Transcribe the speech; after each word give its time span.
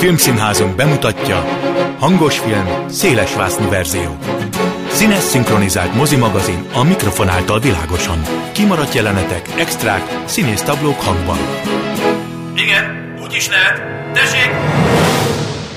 Filmszínházunk 0.00 0.76
bemutatja 0.76 1.44
hangos 1.98 2.38
film, 2.38 2.88
széles 2.88 3.34
vásznú 3.34 3.68
verzió. 3.68 4.16
Színes 4.88 5.18
szinkronizált 5.18 5.94
mozimagazin 5.94 6.64
a 6.72 6.82
mikrofon 6.82 7.28
által 7.28 7.60
világosan. 7.60 8.22
Kimaradt 8.52 8.94
jelenetek, 8.94 9.48
extrák, 9.58 10.02
színész 10.24 10.62
tablók 10.62 11.00
hangban. 11.00 11.38
Igen, 12.54 13.14
úgy 13.22 13.34
is 13.34 13.48
lehet. 13.48 13.82
Tessék! 14.12 14.59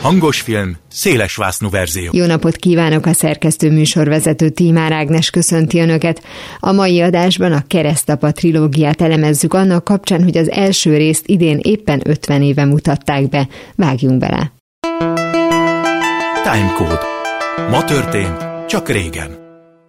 Hangos 0.03 0.41
film, 0.41 0.75
széles 0.89 1.35
vásznú 1.35 1.69
verzió. 1.69 2.09
Jó 2.13 2.25
napot 2.25 2.55
kívánok 2.55 3.05
a 3.05 3.13
szerkesztő 3.13 3.71
műsorvezető 3.71 4.49
Tímár 4.49 4.91
Ágnes 4.91 5.29
köszönti 5.29 5.79
Önöket. 5.79 6.23
A 6.59 6.71
mai 6.71 7.01
adásban 7.01 7.51
a 7.51 7.63
Keresztapa 7.67 8.31
trilógiát 8.31 9.01
elemezzük 9.01 9.53
annak 9.53 9.83
kapcsán, 9.83 10.23
hogy 10.23 10.37
az 10.37 10.51
első 10.51 10.97
részt 10.97 11.27
idén 11.27 11.59
éppen 11.61 12.01
50 12.05 12.41
éve 12.41 12.65
mutatták 12.65 13.29
be. 13.29 13.47
Vágjunk 13.75 14.19
bele. 14.19 14.51
Timecode. 16.43 17.01
Ma 17.69 17.83
történt, 17.83 18.67
csak 18.67 18.89
régen. 18.89 19.31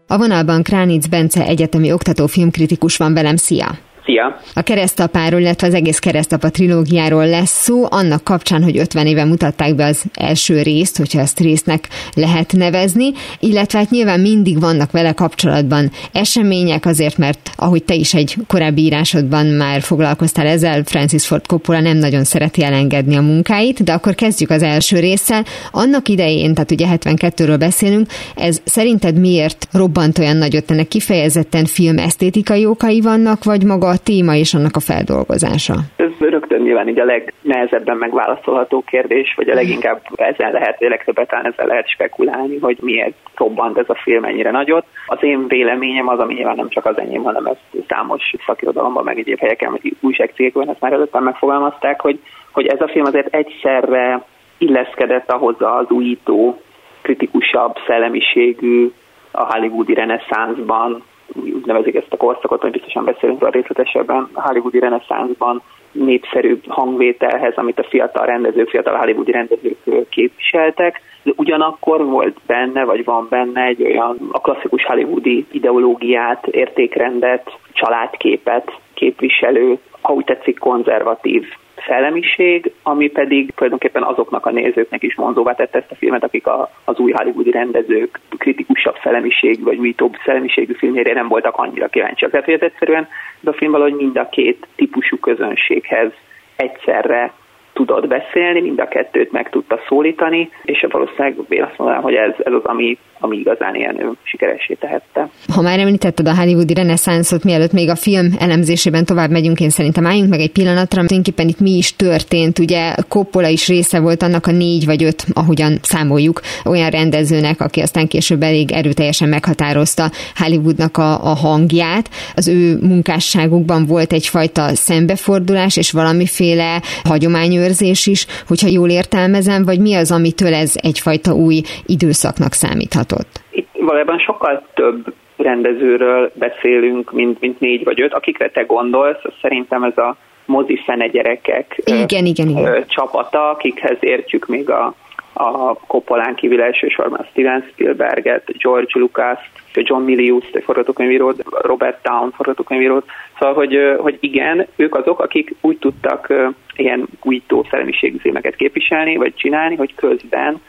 A 0.06 0.18
vonalban 0.18 0.62
Kránic 0.62 1.06
Bence 1.06 1.46
egyetemi 1.46 1.92
oktató 1.92 2.26
filmkritikus 2.26 2.96
van 2.96 3.14
velem. 3.14 3.36
Szia! 3.36 3.78
Szia! 4.04 4.40
A 4.54 4.62
keresztapáról, 4.62 5.40
illetve 5.40 5.66
az 5.66 5.74
egész 5.74 5.98
keresztapa 5.98 6.50
trilógiáról 6.50 7.26
lesz 7.26 7.62
szó, 7.62 7.86
annak 7.90 8.24
kapcsán, 8.24 8.62
hogy 8.62 8.78
50 8.78 9.06
éve 9.06 9.24
mutatták 9.24 9.74
be 9.74 9.84
az 9.84 10.02
első 10.14 10.62
részt, 10.62 10.96
hogyha 10.96 11.20
ezt 11.20 11.40
résznek 11.40 11.88
lehet 12.14 12.52
nevezni, 12.52 13.12
illetve 13.40 13.78
hát 13.78 13.90
nyilván 13.90 14.20
mindig 14.20 14.60
vannak 14.60 14.90
vele 14.90 15.12
kapcsolatban 15.12 15.90
események, 16.12 16.86
azért 16.86 17.18
mert 17.18 17.50
ahogy 17.56 17.84
te 17.84 17.94
is 17.94 18.14
egy 18.14 18.36
korábbi 18.46 18.82
írásodban 18.82 19.46
már 19.46 19.80
foglalkoztál 19.80 20.46
ezzel, 20.46 20.82
Francis 20.84 21.26
Ford 21.26 21.46
Coppola 21.46 21.80
nem 21.80 21.96
nagyon 21.96 22.24
szereti 22.24 22.64
elengedni 22.64 23.16
a 23.16 23.20
munkáit, 23.20 23.82
de 23.84 23.92
akkor 23.92 24.14
kezdjük 24.14 24.50
az 24.50 24.62
első 24.62 24.98
résszel. 24.98 25.44
Annak 25.70 26.08
idején, 26.08 26.54
tehát 26.54 26.70
ugye 26.70 26.86
72-ről 26.90 27.56
beszélünk, 27.58 28.06
ez 28.34 28.60
szerinted 28.64 29.18
miért 29.18 29.68
robbant 29.72 30.18
olyan 30.18 30.36
nagyot? 30.36 30.70
Ennek 30.70 30.88
kifejezetten 30.88 31.64
film 31.64 31.98
esztétikai 31.98 32.66
okai 32.66 33.00
vannak, 33.00 33.44
vagy 33.44 33.62
maga 33.62 33.92
a 33.94 34.02
téma 34.04 34.34
és 34.34 34.54
annak 34.54 34.76
a 34.76 34.80
feldolgozása? 34.80 35.74
Ez 35.96 36.12
rögtön 36.18 36.60
nyilván 36.60 36.88
így 36.88 37.00
a 37.00 37.04
legnehezebben 37.04 37.96
megválaszolható 37.96 38.82
kérdés, 38.86 39.34
vagy 39.36 39.48
a 39.48 39.54
leginkább 39.54 40.00
ezen 40.14 40.52
lehet, 40.52 40.78
vagy 40.78 40.88
legtöbbet 40.88 41.28
talán 41.28 41.54
lehet 41.56 41.88
spekulálni, 41.88 42.58
hogy 42.58 42.78
miért 42.80 43.16
robbant 43.34 43.78
ez 43.78 43.88
a 43.88 44.00
film 44.02 44.24
ennyire 44.24 44.50
nagyot. 44.50 44.86
Az 45.06 45.18
én 45.20 45.48
véleményem 45.48 46.08
az, 46.08 46.18
ami 46.18 46.34
nyilván 46.34 46.56
nem 46.56 46.68
csak 46.68 46.86
az 46.86 46.98
enyém, 46.98 47.22
hanem 47.22 47.46
ezt 47.46 47.84
számos 47.88 48.22
szakirodalomban, 48.46 49.04
meg 49.04 49.18
egyéb 49.18 49.38
helyeken, 49.38 49.70
vagy 49.70 49.96
újságcégekben 50.00 50.68
ezt 50.68 50.80
már 50.80 50.92
előttem 50.92 51.22
megfogalmazták, 51.22 52.00
hogy, 52.00 52.20
hogy 52.52 52.66
ez 52.66 52.80
a 52.80 52.88
film 52.88 53.04
azért 53.04 53.34
egyszerre 53.34 54.24
illeszkedett 54.58 55.30
ahhoz 55.32 55.56
az 55.58 55.90
újító, 55.90 56.60
kritikusabb 57.02 57.74
szellemiségű, 57.86 58.92
a 59.30 59.54
hollywoodi 59.54 59.94
reneszánszban 59.94 61.02
úgy 61.34 61.66
nevezik 61.66 61.94
ezt 61.94 62.12
a 62.12 62.16
korszakot, 62.16 62.60
hogy 62.60 62.70
biztosan 62.70 63.04
beszélünk 63.04 63.42
a 63.42 63.50
részletesebben, 63.50 64.28
a 64.32 64.42
hollywoodi 64.42 64.78
reneszánszban 64.78 65.62
népszerűbb 65.92 66.62
hangvételhez, 66.68 67.54
amit 67.56 67.78
a 67.78 67.84
fiatal 67.84 68.26
rendezők, 68.26 68.68
fiatal 68.68 68.96
hollywoodi 68.96 69.30
rendezők 69.32 70.08
képviseltek, 70.08 71.00
de 71.22 71.32
ugyanakkor 71.36 72.04
volt 72.04 72.36
benne, 72.46 72.84
vagy 72.84 73.04
van 73.04 73.26
benne 73.30 73.62
egy 73.62 73.82
olyan 73.82 74.28
a 74.32 74.40
klasszikus 74.40 74.84
hollywoodi 74.84 75.46
ideológiát, 75.50 76.46
értékrendet, 76.46 77.58
családképet 77.72 78.72
képviselő, 78.94 79.78
ha 80.00 80.12
úgy 80.12 80.24
tetszik, 80.24 80.58
konzervatív 80.58 81.46
szellemiség, 81.86 82.72
ami 82.82 83.08
pedig 83.08 83.52
tulajdonképpen 83.54 84.02
azoknak 84.02 84.46
a 84.46 84.50
nézőknek 84.50 85.02
is 85.02 85.14
vonzóvá 85.14 85.52
tette 85.52 85.78
ezt 85.78 85.90
a 85.90 85.94
filmet, 85.94 86.24
akik 86.24 86.46
a, 86.46 86.70
az 86.84 86.98
új 86.98 87.12
hollywoodi 87.12 87.50
rendezők 87.50 88.20
kritikusabb 88.38 88.96
szellemiségű 89.02 89.62
vagy 89.62 89.78
újítóbb 89.78 90.14
szellemiségű 90.24 90.72
filmjére 90.72 91.12
nem 91.12 91.28
voltak 91.28 91.56
annyira 91.56 91.88
kíváncsiak. 91.88 92.30
Tehát, 92.30 92.46
hogy 92.46 92.58
egyszerűen 92.60 93.08
ez 93.42 93.48
a 93.48 93.56
film 93.56 93.72
valahogy 93.72 93.94
mind 93.94 94.16
a 94.16 94.28
két 94.28 94.66
típusú 94.76 95.18
közönséghez 95.18 96.12
egyszerre 96.56 97.32
tudott 97.72 98.06
beszélni, 98.06 98.60
mind 98.60 98.80
a 98.80 98.88
kettőt 98.88 99.32
meg 99.32 99.50
tudta 99.50 99.80
szólítani, 99.88 100.50
és 100.62 100.86
valószínűleg 100.90 101.36
én 101.48 101.62
azt 101.62 101.78
mondanám, 101.78 102.02
hogy 102.02 102.14
ez, 102.14 102.34
ez 102.38 102.52
az, 102.52 102.64
ami, 102.64 102.98
ami 103.20 103.36
igazán 103.36 103.74
ilyen 103.74 104.18
sikeresé 104.22 104.74
tehette. 104.74 105.30
Ha 105.54 105.62
már 105.62 105.78
említetted 105.78 106.28
a 106.28 106.36
hollywoodi 106.36 106.74
reneszánszot, 106.74 107.44
mielőtt 107.44 107.72
még 107.72 107.88
a 107.88 107.96
film 107.96 108.34
elemzésében 108.38 109.04
tovább 109.04 109.30
megyünk, 109.30 109.60
én 109.60 109.70
szerintem 109.70 110.06
álljunk 110.06 110.30
meg 110.30 110.40
egy 110.40 110.52
pillanatra, 110.52 110.86
tulajdonképpen 110.86 111.48
itt 111.48 111.60
mi 111.60 111.70
is 111.70 111.96
történt. 111.96 112.58
Ugye 112.58 112.94
Coppola 113.08 113.48
is 113.48 113.68
része 113.68 114.00
volt 114.00 114.22
annak 114.22 114.46
a 114.46 114.50
négy 114.50 114.84
vagy 114.84 115.04
öt, 115.04 115.24
ahogyan 115.32 115.78
számoljuk, 115.82 116.40
olyan 116.64 116.90
rendezőnek, 116.90 117.60
aki 117.60 117.80
aztán 117.80 118.06
később 118.06 118.42
elég 118.42 118.72
erőteljesen 118.72 119.28
meghatározta 119.28 120.10
Hollywoodnak 120.36 120.96
a, 120.96 121.30
a 121.30 121.34
hangját. 121.34 122.10
Az 122.34 122.48
ő 122.48 122.78
munkásságukban 122.80 123.86
volt 123.86 124.12
egyfajta 124.12 124.68
szembefordulás, 124.74 125.76
és 125.76 125.90
valamiféle 125.90 126.82
hagyományőrzés 127.04 128.06
is, 128.06 128.26
hogyha 128.46 128.68
jól 128.68 128.90
értelmezem, 128.90 129.64
vagy 129.64 129.80
mi 129.80 129.94
az, 129.94 130.10
amitől 130.10 130.54
ez 130.54 130.72
egyfajta 130.74 131.34
új 131.34 131.62
időszaknak 131.86 132.52
számíthatott? 132.52 133.03
Mutatott? 133.04 133.42
Itt 133.50 133.68
valójában 133.72 134.18
sokkal 134.18 134.66
több 134.74 135.14
rendezőről 135.36 136.32
beszélünk, 136.34 137.12
mint, 137.12 137.40
mint 137.40 137.60
négy 137.60 137.84
vagy 137.84 138.00
öt. 138.00 138.12
Akikre 138.12 138.50
te 138.50 138.62
gondolsz, 138.62 139.22
szerintem 139.40 139.82
ez 139.82 139.98
a 139.98 140.16
mozi 140.46 140.80
fene 140.84 141.08
gyerekek 141.08 141.80
igen, 141.84 142.26
igen, 142.26 142.48
igen. 142.48 142.84
csapata, 142.86 143.50
akikhez 143.50 143.96
értjük 144.00 144.46
még 144.46 144.70
a, 144.70 144.94
a 145.32 145.74
Coppolán 145.74 146.34
kívül 146.34 146.62
elsősorban 146.62 147.26
Steven 147.30 147.64
Spielberget, 147.72 148.58
George 148.58 148.90
Lucas, 148.92 149.38
John 149.74 150.02
Milius, 150.02 150.44
forgatókönyvírót, 150.64 151.42
Robert 151.62 152.02
Town 152.02 152.30
forgatókönyvírót. 152.30 153.04
Szóval, 153.38 153.54
hogy, 153.54 153.96
hogy 153.98 154.16
igen, 154.20 154.66
ők 154.76 154.94
azok, 154.94 155.20
akik 155.20 155.54
úgy 155.60 155.78
tudtak 155.78 156.32
ilyen 156.76 157.06
újító 157.22 157.66
szellemiségű 157.70 158.16
filmeket 158.16 158.56
képviselni, 158.56 159.16
vagy 159.16 159.34
csinálni, 159.34 159.74
hogy 159.74 159.94
közben 159.94 160.60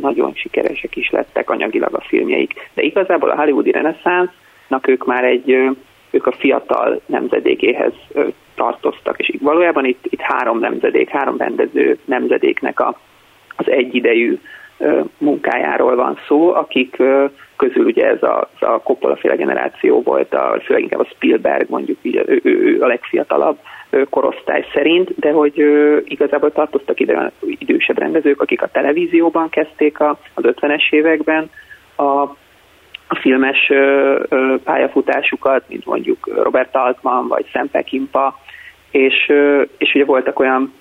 nagyon 0.00 0.34
sikeresek 0.34 0.96
is 0.96 1.10
lettek 1.10 1.50
anyagilag 1.50 1.94
a 1.94 2.04
filmjeik. 2.06 2.52
De 2.74 2.82
igazából 2.82 3.30
a 3.30 3.36
hollywoodi 3.36 3.70
reneszánsznak 3.70 4.86
ők 4.86 5.04
már 5.06 5.24
egy, 5.24 5.50
ők 6.10 6.26
a 6.26 6.32
fiatal 6.32 7.00
nemzedékéhez 7.06 7.92
tartoztak, 8.54 9.18
és 9.18 9.36
valójában 9.40 9.84
itt, 9.84 10.04
itt 10.04 10.20
három 10.20 10.58
nemzedék, 10.58 11.08
három 11.08 11.36
rendező 11.36 11.98
nemzedéknek 12.04 12.80
a, 12.80 12.98
az 13.56 13.70
egyidejű 13.70 14.38
munkájáról 15.18 15.96
van 15.96 16.18
szó, 16.26 16.54
akik 16.54 16.96
közül 17.56 17.84
ugye 17.84 18.06
ez 18.06 18.22
a, 18.22 18.50
a 18.60 18.80
Coppola 18.82 19.16
féle 19.16 19.34
generáció 19.34 20.02
volt, 20.02 20.34
a, 20.34 20.60
főleg 20.64 20.82
inkább 20.82 21.00
a 21.00 21.08
Spielberg 21.14 21.70
mondjuk 21.70 21.98
így, 22.02 22.16
ő, 22.26 22.40
ő, 22.42 22.50
ő 22.50 22.82
a 22.82 22.86
legfiatalabb 22.86 23.58
korosztály 24.10 24.66
szerint, 24.74 25.18
de 25.18 25.32
hogy 25.32 25.64
igazából 26.04 26.52
tartoztak 26.52 27.00
ide 27.00 27.32
idősebb 27.40 27.98
rendezők, 27.98 28.40
akik 28.40 28.62
a 28.62 28.68
televízióban 28.72 29.48
kezdték 29.48 30.00
a, 30.00 30.18
az 30.34 30.44
50-es 30.46 30.90
években. 30.90 31.50
A, 31.96 32.20
a 33.08 33.18
filmes 33.20 33.72
pályafutásukat, 34.64 35.64
mint 35.68 35.84
mondjuk 35.84 36.42
Robert 36.42 36.76
Altman 36.76 37.28
vagy 37.28 37.46
Sam 37.46 37.70
Peckinpah, 37.70 38.34
és, 38.90 39.32
és 39.78 39.94
ugye 39.94 40.04
voltak 40.04 40.38
olyan 40.38 40.72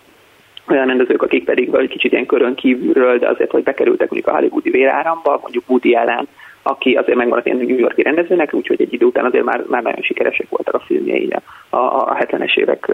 olyan 0.67 0.87
rendezők, 0.87 1.21
akik 1.21 1.43
pedig 1.43 1.69
vagy 1.69 1.89
kicsit 1.89 2.11
ilyen 2.11 2.25
körön 2.25 2.55
kívülről, 2.55 3.17
de 3.17 3.27
azért, 3.27 3.51
hogy 3.51 3.63
bekerültek 3.63 4.09
mondjuk 4.09 4.33
a 4.33 4.37
hollywoodi 4.37 4.69
véráramba, 4.69 5.39
mondjuk 5.41 5.63
Woody 5.67 5.93
Allen, 5.93 6.27
aki 6.61 6.93
azért 6.93 7.17
megmaradt 7.17 7.45
ilyen 7.45 7.57
New 7.57 7.77
Yorki 7.77 8.01
rendezőnek, 8.01 8.53
úgyhogy 8.53 8.81
egy 8.81 8.93
idő 8.93 9.05
után 9.05 9.25
azért 9.25 9.43
már, 9.43 9.63
már 9.67 9.83
nagyon 9.83 10.01
sikeresek 10.01 10.49
voltak 10.49 10.73
a 10.73 10.79
filmjei 10.79 11.29
a, 11.69 11.77
a 11.77 12.17
70-es 12.19 12.57
évek 12.57 12.91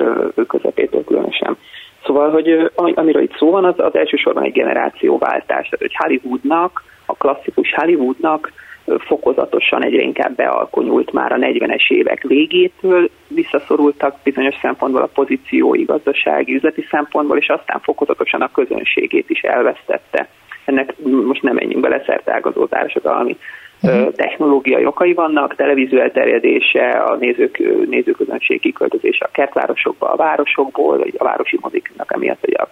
közepétől 0.48 1.04
különösen. 1.04 1.58
Szóval, 2.06 2.30
hogy 2.30 2.72
amiről 2.76 3.22
itt 3.22 3.38
szó 3.38 3.52
van, 3.52 3.66
az, 3.66 3.80
az 3.80 3.96
elsősorban 3.96 4.44
egy 4.44 4.52
generációváltás. 4.52 5.70
Tehát, 5.70 5.80
hogy 5.80 5.96
Hollywoodnak, 5.96 6.84
a 7.06 7.14
klasszikus 7.14 7.74
Hollywoodnak 7.74 8.52
fokozatosan 8.98 9.84
egyre 9.84 10.02
inkább 10.02 10.36
bealkonyult 10.36 11.12
már 11.12 11.32
a 11.32 11.36
40-es 11.36 11.92
évek 11.92 12.22
végétől, 12.22 13.10
visszaszorultak 13.28 14.16
bizonyos 14.24 14.56
szempontból 14.62 15.02
a 15.02 15.10
pozíciói, 15.14 15.84
gazdasági, 15.84 16.56
üzleti 16.56 16.88
szempontból, 16.90 17.38
és 17.38 17.48
aztán 17.48 17.80
fokozatosan 17.80 18.42
a 18.42 18.52
közönségét 18.52 19.30
is 19.30 19.42
elvesztette. 19.42 20.28
Ennek 20.68 20.94
most 21.04 21.42
nem 21.42 21.56
menjünk 21.56 21.82
bele 21.82 22.04
szertágazó 22.06 22.66
társadalmi 22.66 23.38
uh-huh. 23.82 24.12
technológiai 24.12 24.86
okai 24.86 25.14
vannak, 25.14 25.56
televízió 25.56 26.00
elterjedése, 26.00 26.90
a 26.90 27.16
nézők, 27.16 27.58
nézőközönség 27.90 28.60
kiköltözése 28.60 29.26
a 29.26 29.32
kertvárosokba, 29.32 30.10
a 30.10 30.16
városokból, 30.16 30.98
vagy 30.98 31.16
a 31.18 31.24
városi 31.24 31.58
moziknak 31.62 32.14
emiatt, 32.14 32.40
hogy 32.40 32.56
a 32.58 32.68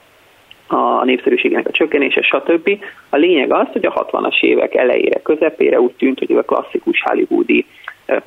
a 0.68 1.03
népszerűségének 1.03 1.68
a 1.68 1.71
csökkenése, 1.71 2.21
stb. 2.21 2.69
A 3.09 3.15
lényeg 3.15 3.53
az, 3.53 3.68
hogy 3.71 3.86
a 3.86 4.06
60-as 4.06 4.41
évek 4.41 4.75
elejére, 4.75 5.21
közepére 5.21 5.80
úgy 5.80 5.94
tűnt, 5.98 6.19
hogy 6.19 6.31
a 6.31 6.41
klasszikus 6.41 7.01
hollywoodi 7.01 7.65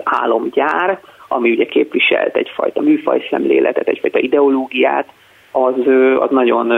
álomgyár, 0.02 1.00
ami 1.28 1.50
ugye 1.50 1.66
képviselt 1.66 2.36
egyfajta 2.36 2.80
műfajszemléletet, 2.80 3.88
egyfajta 3.88 4.18
ideológiát, 4.18 5.08
az, 5.50 5.74
az 6.18 6.30
nagyon 6.30 6.72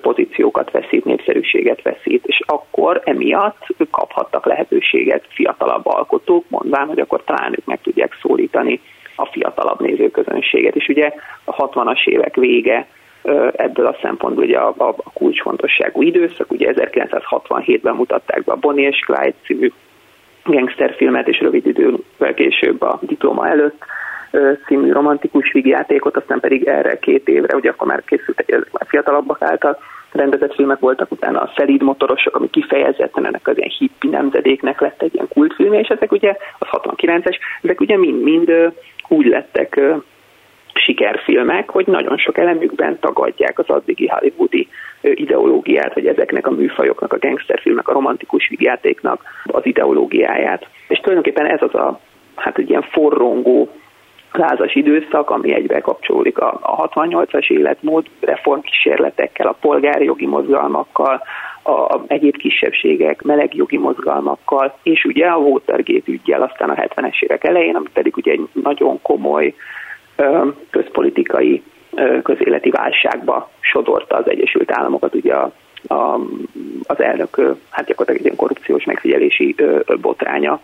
pozíciókat 0.00 0.70
veszít, 0.70 1.04
népszerűséget 1.04 1.82
veszít, 1.82 2.26
és 2.26 2.40
akkor 2.46 3.00
emiatt 3.04 3.66
kaphattak 3.90 4.46
lehetőséget 4.46 5.24
fiatalabb 5.28 5.86
alkotók, 5.86 6.44
mondván, 6.48 6.86
hogy 6.86 6.98
akkor 6.98 7.24
talán 7.24 7.52
ők 7.52 7.64
meg 7.64 7.80
tudják 7.80 8.18
szólítani 8.22 8.80
a 9.16 9.26
fiatalabb 9.26 9.80
nézőközönséget. 9.80 10.76
És 10.76 10.88
ugye 10.88 11.12
a 11.44 11.68
60-as 11.68 12.06
évek 12.06 12.36
vége 12.36 12.86
ebből 13.52 13.86
a 13.86 13.96
szempontból 14.02 14.44
ugye 14.44 14.58
a, 14.58 14.74
a, 14.76 14.94
kulcsfontosságú 15.14 16.02
időszak, 16.02 16.50
ugye 16.50 16.72
1967-ben 16.76 17.94
mutatták 17.94 18.44
be 18.44 18.52
a 18.52 18.56
Bonnie 18.56 18.88
és 18.88 18.98
Clyde 18.98 19.34
című 19.44 19.72
gangsterfilmet, 20.44 21.28
és 21.28 21.40
rövid 21.40 21.66
idővel 21.66 22.34
később 22.34 22.82
a 22.82 22.98
diploma 23.00 23.48
előtt 23.48 23.84
című 24.66 24.92
romantikus 24.92 25.52
vígjátékot, 25.52 26.16
aztán 26.16 26.40
pedig 26.40 26.64
erre 26.66 26.98
két 26.98 27.28
évre, 27.28 27.56
ugye 27.56 27.70
akkor 27.70 27.86
már 27.86 28.02
készült 28.04 28.38
egy 28.38 28.54
már 28.54 28.86
fiatalabbak 28.86 29.42
által 29.42 29.78
rendezett 30.12 30.54
filmek 30.54 30.78
voltak, 30.78 31.10
utána 31.10 31.40
a 31.40 31.52
szelíd 31.56 31.82
motorosok, 31.82 32.36
ami 32.36 32.50
kifejezetten 32.50 33.26
ennek 33.26 33.48
az 33.48 33.56
ilyen 33.56 33.72
hippi 33.78 34.08
nemzedéknek 34.08 34.80
lett 34.80 35.02
egy 35.02 35.14
ilyen 35.14 35.28
kultfilm, 35.28 35.72
és 35.72 35.88
ezek 35.88 36.12
ugye, 36.12 36.36
az 36.58 36.66
69-es, 36.70 37.36
ezek 37.62 37.80
ugye 37.80 37.98
mind-mind 37.98 38.72
úgy 39.08 39.26
lettek 39.26 39.80
sikerfilmek, 40.74 41.70
hogy 41.70 41.86
nagyon 41.86 42.18
sok 42.18 42.38
elemükben 42.38 42.98
tagadják 42.98 43.58
az 43.58 43.68
addigi 43.68 44.06
hollywoodi 44.06 44.68
ideológiát, 45.00 45.94
vagy 45.94 46.06
ezeknek 46.06 46.46
a 46.46 46.50
műfajoknak, 46.50 47.12
a 47.12 47.18
gangsterfilmek, 47.18 47.88
a 47.88 47.92
romantikus 47.92 48.48
vígjátéknak 48.48 49.22
az 49.44 49.66
ideológiáját. 49.66 50.66
És 50.88 50.98
tulajdonképpen 50.98 51.46
ez 51.46 51.62
az 51.62 51.74
a 51.74 52.00
hát 52.36 52.58
egy 52.58 52.70
ilyen 52.70 52.82
forrongó 52.82 53.68
lázas 54.32 54.74
időszak, 54.74 55.30
ami 55.30 55.54
egybe 55.54 55.80
kapcsolódik 55.80 56.38
a, 56.38 56.58
a 56.60 56.88
68-as 56.88 57.50
életmód 57.50 58.06
reformkísérletekkel, 58.20 59.46
a 59.46 59.56
polgári 59.60 60.04
jogi 60.04 60.26
mozgalmakkal, 60.26 61.22
a, 61.62 61.70
a 61.70 62.04
egyéb 62.06 62.36
kisebbségek, 62.36 63.22
meleg 63.22 63.54
jogi 63.54 63.78
mozgalmakkal, 63.78 64.78
és 64.82 65.04
ugye 65.04 65.26
a 65.26 65.36
Watergate 65.36 66.12
ügyjel 66.12 66.42
aztán 66.42 66.70
a 66.70 66.74
70-es 66.74 67.22
évek 67.22 67.44
elején, 67.44 67.74
ami 67.74 67.88
pedig 67.92 68.16
ugye 68.16 68.32
egy 68.32 68.48
nagyon 68.52 69.02
komoly 69.02 69.54
közpolitikai, 70.70 71.62
közéleti 72.22 72.70
válságba 72.70 73.50
sodorta 73.60 74.16
az 74.16 74.30
Egyesült 74.30 74.72
Államokat, 74.72 75.14
ugye 75.14 75.34
a, 75.34 75.52
a, 75.86 76.18
az 76.86 77.00
elnök, 77.00 77.40
hát 77.70 77.86
gyakorlatilag 77.86 78.32
egy 78.32 78.38
korrupciós 78.38 78.84
megfigyelési 78.84 79.54
botránya 80.00 80.60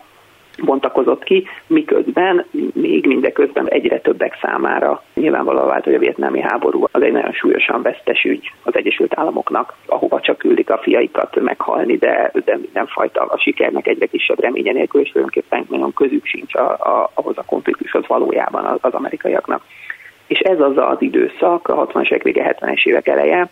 bontakozott 0.63 1.23
ki, 1.23 1.47
miközben 1.67 2.45
még 2.73 3.05
mindeközben 3.05 3.69
egyre 3.69 3.99
többek 3.99 4.37
számára 4.41 5.03
nyilvánvalóan 5.13 5.67
vált, 5.67 5.83
hogy 5.83 5.93
a 5.93 5.99
vietnámi 5.99 6.41
háború 6.41 6.87
az 6.91 7.01
egy 7.01 7.11
nagyon 7.11 7.31
súlyosan 7.31 7.81
vesztes 7.81 8.23
ügy 8.23 8.51
az 8.63 8.75
Egyesült 8.75 9.13
Államoknak, 9.15 9.73
ahova 9.85 10.19
csak 10.19 10.37
küldik 10.37 10.69
a 10.69 10.77
fiaikat 10.77 11.39
meghalni, 11.41 11.97
de, 11.97 12.31
de 12.45 12.57
mindenfajta 12.61 13.21
a 13.21 13.37
sikernek 13.37 13.87
egyre 13.87 14.05
kisebb 14.05 14.39
reménye 14.39 14.71
nélkül, 14.71 15.01
és 15.01 15.11
tulajdonképpen 15.11 15.65
nagyon 15.69 15.93
közük 15.93 16.25
sincs 16.25 16.55
a, 16.55 16.71
a, 16.71 17.09
ahhoz 17.13 17.37
a 17.37 17.43
konfliktushoz 17.45 18.07
valójában 18.07 18.65
az, 18.65 18.77
az 18.81 18.93
amerikaiaknak. 18.93 19.61
És 20.27 20.39
ez 20.39 20.59
az 20.59 20.77
az 20.77 20.97
időszak, 21.01 21.67
a 21.67 21.87
60-as 21.87 22.09
évek 22.09 22.23
vége, 22.23 22.57
70-es 22.59 22.85
évek 22.85 23.07
eleje, 23.07 23.49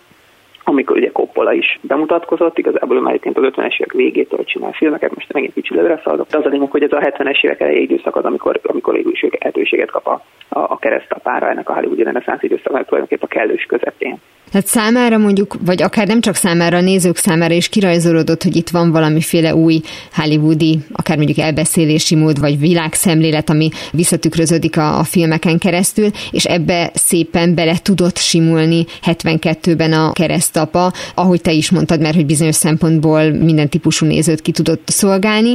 amikor 0.70 0.98
ugye 0.98 1.12
Coppola 1.12 1.54
is 1.54 1.80
bemutatkozott, 1.82 2.58
igazából 2.58 3.02
már 3.02 3.14
az 3.14 3.44
50-es 3.44 3.74
évek 3.74 3.94
végétől 3.94 4.44
csinál 4.44 4.72
filmeket, 4.72 5.16
most 5.16 5.34
megint 5.34 5.54
kicsit 5.54 5.78
előre 5.78 6.02
szaladok, 6.04 6.28
de 6.28 6.38
az 6.38 6.46
a 6.46 6.50
lényeg, 6.50 6.72
hogy 6.72 6.84
ez 6.84 6.92
a 6.92 7.00
70-es 7.00 7.44
évek 7.44 7.60
elejé 7.60 7.82
időszak 7.82 8.16
az, 8.16 8.24
amikor, 8.24 8.60
amikor 8.64 8.96
lehetőséget 9.40 9.92
kap 9.92 10.08
a, 10.08 10.22
a, 10.50 10.60
a 10.60 10.78
keresztapára 10.78 11.50
ennek 11.50 11.70
a 11.70 11.74
Hollywoodi 11.74 12.04
reneszánsz 12.04 12.44
időszaknak 12.44 12.86
tulajdonképpen 12.86 13.28
a 13.32 13.36
kellős 13.36 13.66
közepén. 13.66 14.18
Tehát 14.52 14.68
számára 14.68 15.18
mondjuk, 15.18 15.56
vagy 15.66 15.82
akár 15.84 16.08
nem 16.08 16.22
csak 16.22 16.36
számára, 16.36 16.78
a 16.78 16.82
nézők 16.82 17.16
számára 17.16 17.54
is 17.54 17.70
kirajzolódott, 17.70 18.44
hogy 18.44 18.56
itt 18.56 18.70
van 18.70 18.92
valamiféle 18.92 19.56
új 19.56 19.82
hollywoodi, 20.14 20.80
akár 20.92 21.18
mondjuk 21.18 21.38
elbeszélési 21.38 22.16
mód, 22.16 22.40
vagy 22.40 22.60
világszemlélet, 22.60 23.50
ami 23.50 23.70
visszatükröződik 23.92 24.78
a, 24.78 25.00
a 25.00 25.04
filmeken 25.04 25.58
keresztül, 25.58 26.10
és 26.32 26.46
ebbe 26.46 26.90
szépen 26.94 27.56
bele 27.56 27.76
tudott 27.84 28.18
simulni 28.18 28.86
72-ben 29.06 29.94
a 29.94 30.12
keresztapa, 30.12 30.92
ahogy 31.16 31.42
te 31.42 31.52
is 31.52 31.72
mondtad, 31.72 32.02
mert 32.02 32.16
hogy 32.16 32.26
bizonyos 32.26 32.56
szempontból 32.56 33.32
minden 33.32 33.70
típusú 33.70 34.06
nézőt 34.06 34.42
ki 34.42 34.52
tudott 34.52 34.88
szolgálni, 34.88 35.54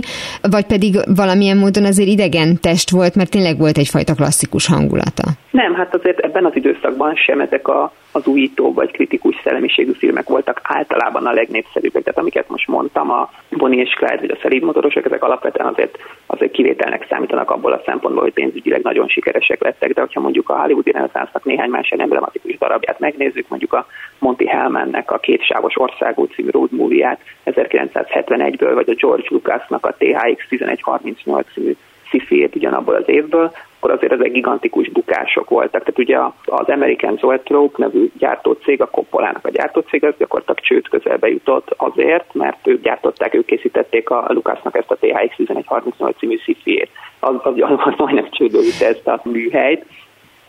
vagy 0.51 0.67
pedig 0.67 0.97
valamilyen 1.17 1.57
módon 1.57 1.85
azért 1.85 2.09
idegen 2.09 2.61
test 2.61 2.91
volt, 2.91 3.15
mert 3.15 3.31
tényleg 3.31 3.59
volt 3.59 3.79
egyfajta 3.79 4.15
klasszikus 4.15 4.67
hangulata. 4.67 5.23
Nem, 5.51 5.75
hát 5.75 5.95
azért 5.95 6.19
ebben 6.19 6.45
az 6.45 6.53
időszakban 6.55 7.15
sem 7.15 7.41
ezek 7.41 7.69
a, 7.69 7.93
az 8.13 8.27
újító 8.27 8.73
vagy 8.73 8.91
kritikus 8.91 9.41
szellemiségű 9.45 9.93
filmek 9.93 10.29
voltak 10.29 10.61
általában 10.63 11.27
a 11.27 11.33
legnépszerűbbek. 11.33 12.03
Tehát 12.03 12.19
amiket 12.19 12.49
most 12.49 12.69
mondtam, 12.69 13.11
a 13.11 13.31
Bonnie 13.51 13.83
és 13.83 13.95
Clyde 13.95 14.21
vagy 14.21 14.31
a 14.31 14.39
Szelíd 14.43 14.63
motorosok, 14.63 15.05
ezek 15.05 15.23
alapvetően 15.23 15.69
azért, 15.69 15.99
azért 16.27 16.53
kivételnek 16.53 17.07
számítanak 17.09 17.51
abból 17.51 17.73
a 17.73 17.83
szempontból, 17.85 18.23
hogy 18.23 18.33
pénzügyileg 18.33 18.83
nagyon 18.83 19.09
sikeresek 19.09 19.63
lettek, 19.63 19.93
de 19.93 20.01
hogyha 20.01 20.21
mondjuk 20.21 20.49
a 20.49 20.61
Hollywoodi 20.61 20.91
reneszánsznak 20.91 21.45
néhány 21.45 21.71
más 21.71 21.89
emblematikus 21.89 22.59
darabját 22.59 22.99
megnézzük, 22.99 23.49
mondjuk 23.49 23.73
a 23.73 23.87
Monty 24.19 24.47
Hellmannek 24.47 25.11
a 25.11 25.19
Kétsávos 25.19 25.77
országú 25.77 26.25
című 26.25 26.51
road 26.51 26.73
movie 26.73 27.19
1971-ből, 27.47 28.71
vagy 28.75 28.89
a 28.89 28.95
George 28.95 29.27
Lucasnak 29.29 29.87
a 29.87 29.95
THX 29.99 30.45
1138 30.49 31.53
című 31.53 31.77
sci-fi 32.13 32.51
ugyanabból 32.55 32.95
az 32.95 33.09
évből, 33.09 33.53
akkor 33.79 33.91
azért 33.91 34.13
ezek 34.13 34.33
gigantikus 34.33 34.89
bukások 34.91 35.49
voltak. 35.49 35.83
Tehát 35.83 35.99
ugye 35.99 36.19
az 36.45 36.69
American 36.69 37.17
Zoetrope 37.17 37.77
nevű 37.79 38.11
gyártócég, 38.19 38.81
a 38.81 38.87
Coppolának 38.87 39.47
a 39.47 39.51
gyártócég, 39.51 40.05
az 40.05 40.15
gyakorlatilag 40.19 40.61
csőd 40.61 40.89
közelbe 40.89 41.29
jutott 41.29 41.75
azért, 41.77 42.35
mert 42.35 42.67
ők 42.67 42.83
gyártották, 42.83 43.35
ők 43.35 43.47
készítették 43.47 44.11
a 44.11 44.27
Lucasnak 44.29 44.77
ezt 44.77 44.91
a 44.91 44.97
THX 44.97 45.39
1138 45.39 46.19
című 46.19 46.37
sci 46.37 46.89
az, 47.21 47.35
az, 47.43 47.55
az 47.57 47.95
majdnem 47.97 48.31
csődbe 48.31 48.59
ezt 48.87 49.07
a 49.07 49.21
műhelyt, 49.25 49.87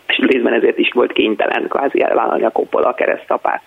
és 0.08 0.18
részben 0.18 0.54
ezért 0.54 0.78
is 0.78 0.92
volt 0.94 1.14
kénytelen 1.14 1.68
kvázi 1.68 2.02
elvállalni 2.02 2.44
a 2.44 2.50
Coppola 2.50 2.88
a 2.88 2.94
keresztapát. 2.94 3.62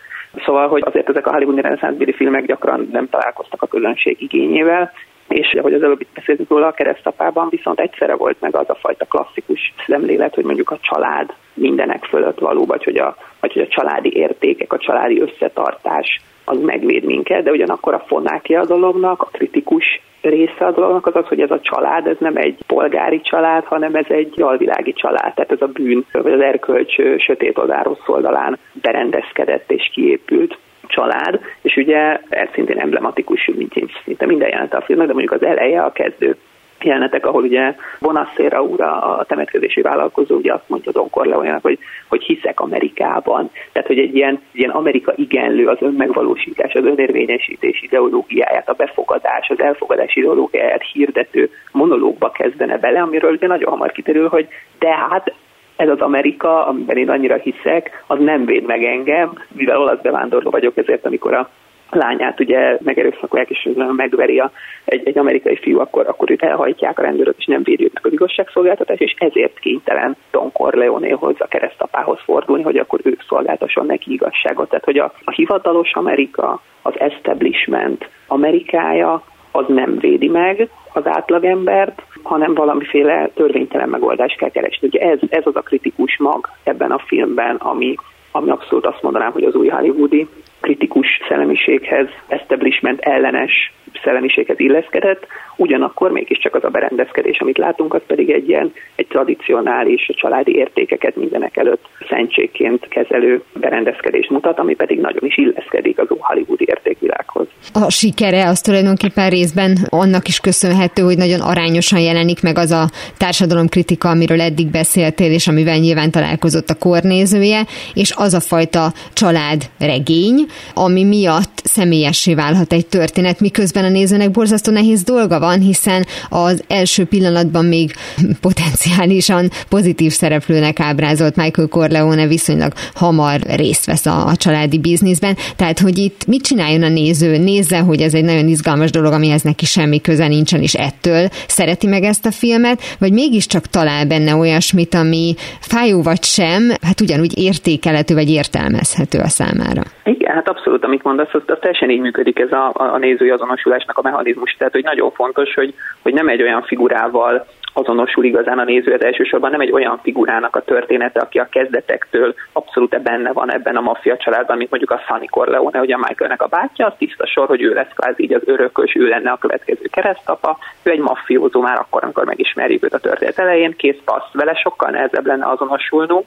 Szóval, 0.44 0.68
hogy 0.68 0.82
azért 0.86 1.08
ezek 1.08 1.26
a 1.26 1.32
Hollywoodi 1.32 1.60
reneszánszbéli 1.60 2.12
filmek 2.12 2.46
gyakran 2.46 2.88
nem 2.92 3.08
találkoztak 3.08 3.62
a 3.62 3.66
közönség 3.66 4.22
igényével, 4.22 4.92
és 5.28 5.54
ahogy 5.58 5.74
az 5.74 5.82
előbb 5.82 6.06
beszéltünk 6.14 6.48
róla, 6.48 6.66
a 6.66 6.72
keresztapában 6.72 7.48
viszont 7.48 7.80
egyszerre 7.80 8.14
volt 8.14 8.40
meg 8.40 8.56
az 8.56 8.68
a 8.68 8.74
fajta 8.74 9.04
klasszikus 9.04 9.74
szemlélet, 9.86 10.34
hogy 10.34 10.44
mondjuk 10.44 10.70
a 10.70 10.78
család 10.80 11.32
mindenek 11.54 12.04
fölött 12.04 12.38
való, 12.38 12.64
vagy 12.64 12.84
hogy 12.84 12.96
a, 12.96 13.16
vagy 13.40 13.52
hogy 13.52 13.62
a 13.62 13.74
családi 13.74 14.16
értékek, 14.16 14.72
a 14.72 14.78
családi 14.78 15.20
összetartás 15.20 16.20
az 16.44 16.60
megvéd 16.60 17.04
minket, 17.04 17.42
de 17.42 17.50
ugyanakkor 17.50 17.94
a 17.94 18.04
fonákia 18.06 18.60
a 18.60 18.66
dolognak, 18.66 19.22
a 19.22 19.28
kritikus 19.32 20.00
része 20.20 20.66
a 20.66 20.72
dolognak 20.72 21.06
az 21.06 21.16
az, 21.16 21.26
hogy 21.26 21.40
ez 21.40 21.50
a 21.50 21.60
család, 21.60 22.06
ez 22.06 22.16
nem 22.18 22.36
egy 22.36 22.58
polgári 22.66 23.20
család, 23.20 23.64
hanem 23.64 23.94
ez 23.94 24.06
egy 24.08 24.42
alvilági 24.42 24.92
család. 24.92 25.34
Tehát 25.34 25.52
ez 25.52 25.60
a 25.60 25.66
bűn, 25.66 26.06
vagy 26.12 26.32
az 26.32 26.40
erkölcs 26.40 26.94
sötét 27.18 27.58
oldal, 27.58 27.82
rossz 27.82 28.24
berendezkedett 28.72 29.70
és 29.70 29.90
kiépült 29.92 30.58
család, 30.88 31.40
és 31.62 31.76
ugye 31.76 32.20
ez 32.28 32.48
szintén 32.54 32.78
emblematikus, 32.78 33.50
mint 33.56 33.72
szinte 34.04 34.26
minden 34.26 34.48
jelenet 34.48 34.74
a 34.74 34.80
filmnek, 34.80 35.06
de 35.06 35.12
mondjuk 35.12 35.42
az 35.42 35.48
eleje, 35.48 35.82
a 35.82 35.92
kezdő 35.92 36.36
jelenetek, 36.82 37.26
ahol 37.26 37.42
ugye 37.42 37.74
Bonasszéra 38.00 38.62
úr, 38.62 38.80
a 38.80 39.24
temetkezési 39.28 39.80
vállalkozó, 39.80 40.36
ugye 40.36 40.52
azt 40.52 40.68
mondja 40.68 40.92
Don 40.92 41.10
corleone 41.10 41.58
hogy, 41.62 41.78
hogy 42.08 42.22
hiszek 42.22 42.60
Amerikában. 42.60 43.50
Tehát, 43.72 43.88
hogy 43.88 43.98
egy 43.98 44.14
ilyen, 44.14 44.40
ilyen 44.52 44.70
Amerika 44.70 45.12
igenlő, 45.16 45.66
az 45.66 45.76
önmegvalósítás, 45.80 46.74
az 46.74 46.84
önérvényesítés 46.84 47.82
ideológiáját, 47.82 48.68
a 48.68 48.74
befogadás, 48.74 49.48
az 49.48 49.60
elfogadás 49.60 50.16
ideológiáját 50.16 50.82
hirdető 50.92 51.50
monológba 51.72 52.30
kezdene 52.30 52.78
bele, 52.78 53.00
amiről 53.00 53.32
ugye 53.32 53.46
nagyon 53.46 53.70
hamar 53.70 53.92
kiterül, 53.92 54.28
hogy 54.28 54.48
de 54.78 54.94
hát 54.94 55.34
ez 55.76 55.88
az 55.88 56.00
Amerika, 56.00 56.66
amiben 56.66 56.96
én 56.96 57.10
annyira 57.10 57.36
hiszek, 57.36 58.04
az 58.06 58.18
nem 58.18 58.44
véd 58.44 58.64
meg 58.64 58.84
engem, 58.84 59.32
mivel 59.52 59.80
olasz 59.80 60.00
bevándorló 60.02 60.50
vagyok, 60.50 60.76
ezért 60.76 61.06
amikor 61.06 61.34
a 61.34 61.50
lányát 61.90 62.40
ugye 62.40 62.76
megerőszakolják, 62.82 63.50
és 63.50 63.68
megveri 63.96 64.38
a, 64.38 64.50
egy, 64.84 65.06
egy 65.06 65.18
amerikai 65.18 65.56
fiú, 65.56 65.80
akkor, 65.80 66.06
akkor 66.06 66.30
őt 66.30 66.42
elhajtják 66.42 66.98
a 66.98 67.02
rendőrök, 67.02 67.34
és 67.38 67.44
nem 67.44 67.62
védjük 67.62 67.92
meg 67.92 68.06
az 68.06 68.12
igazságszolgáltatás, 68.12 68.98
és 68.98 69.14
ezért 69.18 69.58
kénytelen 69.58 70.16
Don 70.30 70.52
Corleonehoz, 70.52 71.34
a 71.38 71.46
keresztapához 71.46 72.18
fordulni, 72.24 72.62
hogy 72.62 72.76
akkor 72.76 73.00
ő 73.02 73.18
szolgáltasson 73.28 73.86
neki 73.86 74.12
igazságot. 74.12 74.68
Tehát, 74.68 74.84
hogy 74.84 74.98
a, 74.98 75.12
a 75.24 75.30
hivatalos 75.30 75.92
Amerika, 75.92 76.60
az 76.82 76.94
establishment 76.98 78.08
Amerikája, 78.26 79.22
az 79.52 79.64
nem 79.68 79.98
védi 79.98 80.28
meg 80.28 80.68
az 80.92 81.06
átlagembert, 81.06 82.02
hanem 82.26 82.54
valamiféle 82.54 83.30
törvénytelen 83.34 83.88
megoldást 83.88 84.36
kell 84.36 84.50
keresni. 84.50 84.88
Ugye 84.88 85.00
ez, 85.00 85.18
ez 85.28 85.42
az 85.46 85.56
a 85.56 85.60
kritikus 85.60 86.16
mag 86.18 86.48
ebben 86.62 86.90
a 86.90 86.98
filmben, 86.98 87.56
ami, 87.56 87.94
ami 88.30 88.50
abszolút 88.50 88.86
azt 88.86 89.02
mondanám, 89.02 89.32
hogy 89.32 89.44
az 89.44 89.54
új 89.54 89.68
hollywoodi 89.68 90.26
kritikus 90.60 91.06
szellemiséghez, 91.28 92.08
establishment 92.28 93.00
ellenes 93.00 93.72
szellemiséghez 94.04 94.60
illeszkedett, 94.60 95.26
ugyanakkor 95.56 96.10
mégiscsak 96.10 96.54
az 96.54 96.64
a 96.64 96.68
berendezkedés, 96.68 97.38
amit 97.40 97.58
látunk, 97.58 97.94
az 97.94 98.00
pedig 98.06 98.30
egy 98.30 98.48
ilyen 98.48 98.72
egy 98.94 99.06
tradicionális 99.06 100.10
családi 100.14 100.54
értékeket 100.54 101.16
mindenek 101.16 101.56
előtt 101.56 101.84
szentségként 102.08 102.88
kezelő 102.88 103.42
berendezkedést 103.52 104.30
mutat, 104.30 104.58
ami 104.58 104.74
pedig 104.74 105.00
nagyon 105.00 105.24
is 105.24 105.36
illeszkedik 105.36 105.98
az 105.98 106.06
hollywoodi 106.18 106.64
értékvilághoz. 106.68 107.46
A 107.72 107.90
sikere 107.90 108.48
az 108.48 108.60
tulajdonképpen 108.60 109.30
részben 109.30 109.76
annak 109.88 110.28
is 110.28 110.40
köszönhető, 110.40 111.02
hogy 111.02 111.16
nagyon 111.16 111.40
arányosan 111.40 112.00
jelenik 112.00 112.42
meg 112.42 112.58
az 112.58 112.70
a 112.70 112.84
társadalomkritika, 113.18 114.08
amiről 114.08 114.40
eddig 114.40 114.70
beszéltél, 114.70 115.32
és 115.32 115.48
amivel 115.48 115.78
nyilván 115.78 116.10
találkozott 116.10 116.68
a 116.68 116.78
kornézője, 116.78 117.60
és 117.94 118.12
az 118.16 118.34
a 118.34 118.40
fajta 118.40 118.92
család 119.12 119.62
regény, 119.78 120.46
ami 120.74 121.04
miatt 121.04 121.54
személyessé 121.64 122.34
válhat 122.34 122.72
egy 122.72 122.86
történet, 122.86 123.40
miközben 123.40 123.84
a 123.86 123.90
nézőnek 123.90 124.30
borzasztó 124.30 124.72
nehéz 124.72 125.02
dolga 125.02 125.38
van, 125.38 125.60
hiszen 125.60 126.04
az 126.28 126.64
első 126.68 127.04
pillanatban 127.04 127.64
még 127.64 127.90
potenciálisan 128.46 129.48
pozitív 129.68 130.10
szereplőnek 130.10 130.80
ábrázolt 130.80 131.36
Michael 131.36 131.68
Corleone 131.68 132.26
viszonylag 132.26 132.72
hamar 132.94 133.40
részt 133.56 133.86
vesz 133.86 134.06
a, 134.06 134.26
a 134.26 134.36
családi 134.36 134.78
bizniszben, 134.78 135.36
tehát 135.56 135.78
hogy 135.78 135.98
itt 135.98 136.26
mit 136.26 136.42
csináljon 136.42 136.82
a 136.82 136.88
néző? 136.88 137.38
Nézze, 137.38 137.78
hogy 137.78 138.00
ez 138.00 138.14
egy 138.14 138.24
nagyon 138.24 138.48
izgalmas 138.48 138.90
dolog, 138.90 139.12
amihez 139.12 139.42
neki 139.42 139.64
semmi 139.64 140.00
köze 140.00 140.28
nincsen, 140.28 140.60
és 140.60 140.74
ettől 140.74 141.28
szereti 141.46 141.86
meg 141.86 142.02
ezt 142.02 142.26
a 142.26 142.30
filmet, 142.30 142.80
vagy 142.98 143.12
mégiscsak 143.12 143.66
talál 143.66 144.06
benne 144.06 144.34
olyasmit, 144.34 144.94
ami 144.94 145.34
fájó 145.60 146.02
vagy 146.02 146.22
sem, 146.22 146.62
hát 146.82 147.00
ugyanúgy 147.00 147.38
értékelhető 147.38 148.14
vagy 148.14 148.30
értelmezhető 148.30 149.18
a 149.18 149.28
számára. 149.28 149.82
Igen, 150.04 150.34
hát 150.34 150.48
abszolút, 150.48 150.84
amit 150.84 151.02
mondasz, 151.02 151.34
az, 151.34 151.42
az 151.46 151.58
teljesen 151.60 151.90
így 151.90 152.00
működik 152.00 152.38
ez 152.38 152.52
a, 152.52 152.72
a 152.94 152.98
nézői 152.98 153.30
azonosulásnak 153.66 153.98
a 153.98 154.02
mechanizmus. 154.02 154.54
Tehát, 154.58 154.72
hogy 154.72 154.84
nagyon 154.84 155.10
fontos, 155.10 155.54
hogy, 155.54 155.74
hogy 156.02 156.14
nem 156.14 156.28
egy 156.28 156.42
olyan 156.42 156.62
figurával 156.62 157.46
azonosul 157.72 158.24
igazán 158.24 158.58
a 158.58 158.64
néző, 158.64 158.92
az 158.92 159.04
elsősorban 159.04 159.50
nem 159.50 159.60
egy 159.60 159.72
olyan 159.72 160.00
figurának 160.02 160.56
a 160.56 160.62
története, 160.62 161.20
aki 161.20 161.38
a 161.38 161.48
kezdetektől 161.50 162.34
abszolút 162.52 163.02
benne 163.02 163.32
van 163.32 163.52
ebben 163.52 163.76
a 163.76 163.80
maffia 163.80 164.16
családban, 164.16 164.56
mint 164.56 164.70
mondjuk 164.70 164.90
a 164.90 165.02
Sunny 165.06 165.28
Corleone, 165.30 165.78
hogy 165.78 165.92
a 165.92 165.96
Michaelnek 165.96 166.42
a 166.42 166.46
bátyja, 166.46 166.86
az 166.86 166.92
tiszta 166.98 167.26
sor, 167.26 167.46
hogy 167.46 167.62
ő 167.62 167.72
lesz 167.72 167.92
kvázi 167.94 168.22
így 168.22 168.32
az 168.32 168.42
örökös, 168.44 168.94
ő 168.94 169.08
lenne 169.08 169.30
a 169.30 169.36
következő 169.36 169.86
keresztapa, 169.90 170.58
ő 170.82 170.90
egy 170.90 170.98
maffiózó 170.98 171.60
már 171.60 171.78
akkor, 171.78 172.02
amikor 172.02 172.24
megismerjük 172.24 172.84
őt 172.84 172.94
a 172.94 172.98
történet 172.98 173.38
elején, 173.38 173.76
kész 173.76 174.00
passz, 174.04 174.32
vele 174.32 174.54
sokkal 174.54 174.90
nehezebb 174.90 175.26
lenne 175.26 175.46
azonosulnunk, 175.48 176.24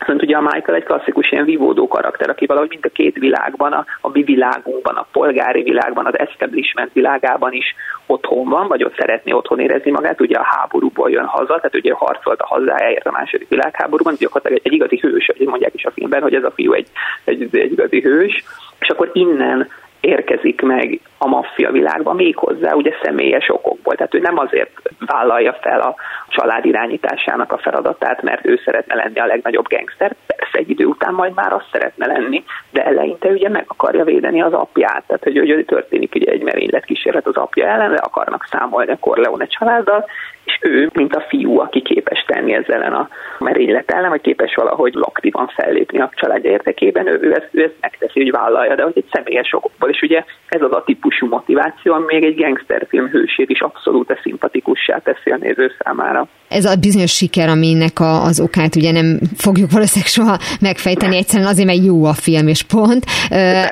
Viszont 0.00 0.22
ugye 0.22 0.36
a 0.36 0.40
Michael 0.40 0.74
egy 0.74 0.84
klasszikus 0.84 1.30
ilyen 1.30 1.44
vívódó 1.44 1.88
karakter, 1.88 2.30
aki 2.30 2.46
valahogy 2.46 2.68
mind 2.68 2.84
a 2.84 2.88
két 2.88 3.18
világban, 3.18 3.72
a, 3.72 3.84
a 4.00 4.08
mi 4.08 4.22
világunkban, 4.22 4.94
a 4.94 5.06
polgári 5.12 5.62
világban, 5.62 6.06
az 6.06 6.18
establishment 6.18 6.92
világában 6.92 7.52
is 7.52 7.74
otthon 8.06 8.48
van, 8.48 8.68
vagy 8.68 8.84
ott 8.84 8.98
szeretné 8.98 9.32
otthon 9.32 9.60
érezni 9.60 9.90
magát, 9.90 10.20
ugye 10.20 10.36
a 10.36 10.44
háborúból 10.44 11.10
jön 11.10 11.24
haza, 11.24 11.54
tehát 11.54 11.74
ugye 11.74 11.92
harcolt 11.92 12.40
a 12.40 12.46
hazájáért 12.46 13.06
a 13.06 13.10
második 13.10 13.48
világháborúban, 13.48 14.14
gyakorlatilag 14.18 14.60
egy, 14.62 14.66
egy 14.66 14.78
igazi 14.78 14.98
hős, 14.98 15.30
hogy 15.36 15.46
mondják 15.46 15.74
is 15.74 15.84
a 15.84 15.90
filmben, 15.90 16.22
hogy 16.22 16.34
ez 16.34 16.44
a 16.44 16.50
fiú 16.50 16.72
egy, 16.72 16.88
egy, 17.24 17.48
egy 17.52 17.72
igazi 17.72 18.00
hős, 18.00 18.44
és 18.78 18.88
akkor 18.88 19.10
innen 19.12 19.68
érkezik 20.00 20.60
meg 20.60 21.00
a 21.18 21.26
maffia 21.28 21.70
világba, 21.70 22.12
méghozzá 22.12 22.72
ugye 22.72 22.92
személyes 23.02 23.48
okokból. 23.48 23.94
Tehát 23.94 24.14
ő 24.14 24.18
nem 24.18 24.38
azért 24.38 24.70
vállalja 25.06 25.58
fel 25.60 25.80
a 25.80 25.94
család 26.28 26.64
irányításának 26.64 27.52
a 27.52 27.58
feladatát, 27.58 28.22
mert 28.22 28.46
ő 28.46 28.60
szeretne 28.64 28.94
lenni 28.94 29.18
a 29.18 29.26
legnagyobb 29.26 29.68
gangster, 29.68 30.14
persze 30.26 30.58
egy 30.58 30.70
idő 30.70 30.84
után 30.84 31.14
majd 31.14 31.34
már 31.34 31.52
azt 31.52 31.68
szeretne 31.72 32.06
lenni, 32.06 32.44
de 32.70 32.84
eleinte 32.84 33.28
ugye 33.28 33.48
meg 33.48 33.64
akarja 33.66 34.04
védeni 34.04 34.42
az 34.42 34.52
apját, 34.52 35.04
tehát 35.06 35.22
hogy, 35.22 35.38
hogy 35.38 35.64
történik 35.64 36.14
ugye 36.14 36.32
egy 36.32 36.42
merénylet 36.42 36.84
kísérlet 36.84 37.26
az 37.26 37.36
apja 37.36 37.66
ellen, 37.66 37.90
le 37.90 38.00
akarnak 38.02 38.46
számolni 38.50 38.90
a 38.90 38.98
Corleone 39.00 39.46
családdal, 39.46 40.04
és 40.44 40.58
ő, 40.60 40.90
mint 40.94 41.14
a 41.14 41.24
fiú, 41.28 41.60
aki 41.60 41.82
képes 41.82 42.24
tenni 42.26 42.54
ezzel 42.54 42.82
ellen 42.82 42.92
a 42.92 43.08
merénylet 43.38 43.90
ellen, 43.90 44.10
vagy 44.10 44.20
képes 44.20 44.54
valahogy 44.54 44.94
aktívan 45.00 45.46
fellépni 45.46 46.00
a 46.00 46.10
család 46.14 46.44
érdekében, 46.44 47.06
ő, 47.06 47.18
ő, 47.22 47.32
ezt, 47.32 47.48
ő 47.50 47.62
ezt 47.62 47.74
megteszi, 47.80 48.20
hogy 48.20 48.30
vállalja, 48.30 48.74
de 48.74 48.82
hogy 48.82 48.96
egy 48.96 49.08
személyes 49.12 49.52
okokból. 49.52 49.89
És 49.90 50.02
ugye 50.02 50.24
ez 50.48 50.62
az 50.62 50.72
a 50.72 50.82
típusú 50.86 51.26
motiváció, 51.26 51.92
ami 51.92 52.04
még 52.06 52.24
egy 52.24 52.36
gangsterfilm 52.36 53.08
hősét 53.08 53.50
is 53.50 53.60
abszolút 53.60 54.18
szimpatikussá 54.22 54.98
teszi 54.98 55.30
a 55.30 55.36
néző 55.40 55.70
számára. 55.78 56.28
Ez 56.48 56.64
a 56.64 56.76
bizonyos 56.76 57.12
siker, 57.12 57.48
aminek 57.48 58.00
a, 58.00 58.22
az 58.24 58.40
okát 58.40 58.76
ugye 58.76 58.92
nem 58.92 59.18
fogjuk 59.36 59.70
valószínűleg 59.70 60.10
soha 60.10 60.38
megfejteni, 60.60 61.16
egyszerűen 61.16 61.48
azért, 61.48 61.66
mert 61.66 61.84
jó 61.84 62.04
a 62.04 62.12
film, 62.12 62.48
és 62.48 62.62
pont. 62.62 63.04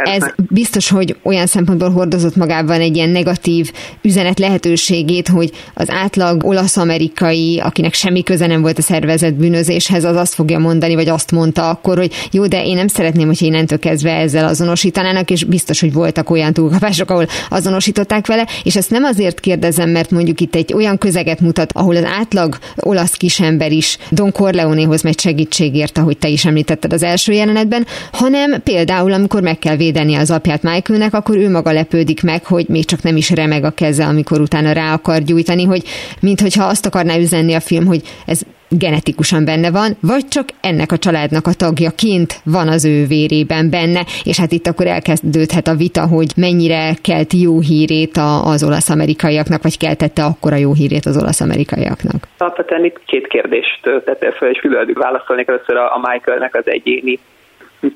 Ez 0.04 0.34
biztos, 0.50 0.90
hogy 0.90 1.16
olyan 1.22 1.46
szempontból 1.46 1.90
hordozott 1.90 2.36
magában 2.36 2.80
egy 2.80 2.96
ilyen 2.96 3.08
negatív 3.08 3.70
üzenet 4.02 4.38
lehetőségét, 4.38 5.28
hogy 5.28 5.50
az 5.74 5.90
átlag 5.90 6.44
olasz-amerikai, 6.44 7.60
akinek 7.64 7.94
semmi 7.94 8.22
köze 8.22 8.46
nem 8.46 8.60
volt 8.60 8.78
a 8.78 8.82
szervezet 8.82 9.36
bűnözéshez, 9.36 10.04
az 10.04 10.16
azt 10.16 10.34
fogja 10.34 10.58
mondani, 10.58 10.94
vagy 10.94 11.08
azt 11.08 11.32
mondta 11.32 11.70
akkor, 11.70 11.96
hogy 11.96 12.28
jó, 12.32 12.46
de 12.46 12.64
én 12.64 12.76
nem 12.76 12.88
szeretném, 12.88 13.26
hogy 13.26 13.42
innentől 13.42 13.78
kezdve 13.78 14.16
ezzel 14.16 14.46
azonosítanának, 14.46 15.30
és 15.30 15.44
biztos, 15.44 15.80
hogy 15.80 15.92
voltak 16.08 16.30
olyan 16.30 16.52
túlkapások, 16.52 17.10
ahol 17.10 17.26
azonosították 17.48 18.26
vele, 18.26 18.46
és 18.62 18.76
ezt 18.76 18.90
nem 18.90 19.04
azért 19.04 19.40
kérdezem, 19.40 19.90
mert 19.90 20.10
mondjuk 20.10 20.40
itt 20.40 20.54
egy 20.54 20.72
olyan 20.72 20.98
közeget 20.98 21.40
mutat, 21.40 21.72
ahol 21.72 21.96
az 21.96 22.04
átlag 22.04 22.58
olasz 22.76 23.12
kisember 23.12 23.72
is 23.72 23.98
Don 24.10 24.32
Corleonehoz 24.32 25.02
megy 25.02 25.20
segítségért, 25.20 25.98
ahogy 25.98 26.18
te 26.18 26.28
is 26.28 26.44
említetted 26.44 26.92
az 26.92 27.02
első 27.02 27.32
jelenetben, 27.32 27.86
hanem 28.12 28.62
például, 28.62 29.12
amikor 29.12 29.42
meg 29.42 29.58
kell 29.58 29.76
védeni 29.76 30.14
az 30.14 30.30
apját 30.30 30.62
Michaelnek, 30.62 31.14
akkor 31.14 31.36
ő 31.36 31.50
maga 31.50 31.72
lepődik 31.72 32.22
meg, 32.22 32.44
hogy 32.44 32.68
még 32.68 32.84
csak 32.84 33.02
nem 33.02 33.16
is 33.16 33.30
remeg 33.30 33.64
a 33.64 33.70
keze, 33.70 34.06
amikor 34.06 34.40
utána 34.40 34.72
rá 34.72 34.92
akar 34.92 35.22
gyújtani, 35.22 35.64
hogy 35.64 35.82
mint 36.20 36.40
hogyha 36.40 36.64
azt 36.64 36.86
akarná 36.86 37.16
üzenni 37.16 37.54
a 37.54 37.60
film, 37.60 37.86
hogy 37.86 38.02
ez 38.26 38.40
genetikusan 38.68 39.44
benne 39.44 39.70
van, 39.70 39.96
vagy 40.00 40.28
csak 40.28 40.44
ennek 40.60 40.92
a 40.92 40.98
családnak 40.98 41.46
a 41.46 41.52
tagjaként 41.52 42.40
van 42.44 42.68
az 42.68 42.84
ő 42.84 43.06
vérében 43.06 43.70
benne, 43.70 44.02
és 44.24 44.38
hát 44.38 44.52
itt 44.52 44.66
akkor 44.66 44.86
elkezdődhet 44.86 45.66
a 45.66 45.74
vita, 45.74 46.06
hogy 46.06 46.30
mennyire 46.36 46.94
kelt 47.02 47.32
jó 47.32 47.60
hírét 47.60 48.16
az 48.44 48.64
olasz-amerikaiaknak, 48.64 49.62
vagy 49.62 49.78
keltette 49.78 50.24
akkora 50.24 50.56
jó 50.56 50.72
hírét 50.72 51.06
az 51.06 51.16
olasz-amerikaiaknak. 51.16 52.20
Alapvetően 52.38 52.84
itt 52.84 53.00
két 53.06 53.26
kérdést 53.26 53.80
tettél 53.82 54.32
fel, 54.32 54.50
és 54.50 54.58
különböző 54.58 54.92
válaszolnék 55.00 55.48
először 55.48 55.76
a 55.76 56.00
Michaelnek 56.10 56.54
az 56.54 56.66
egyéni 56.66 57.18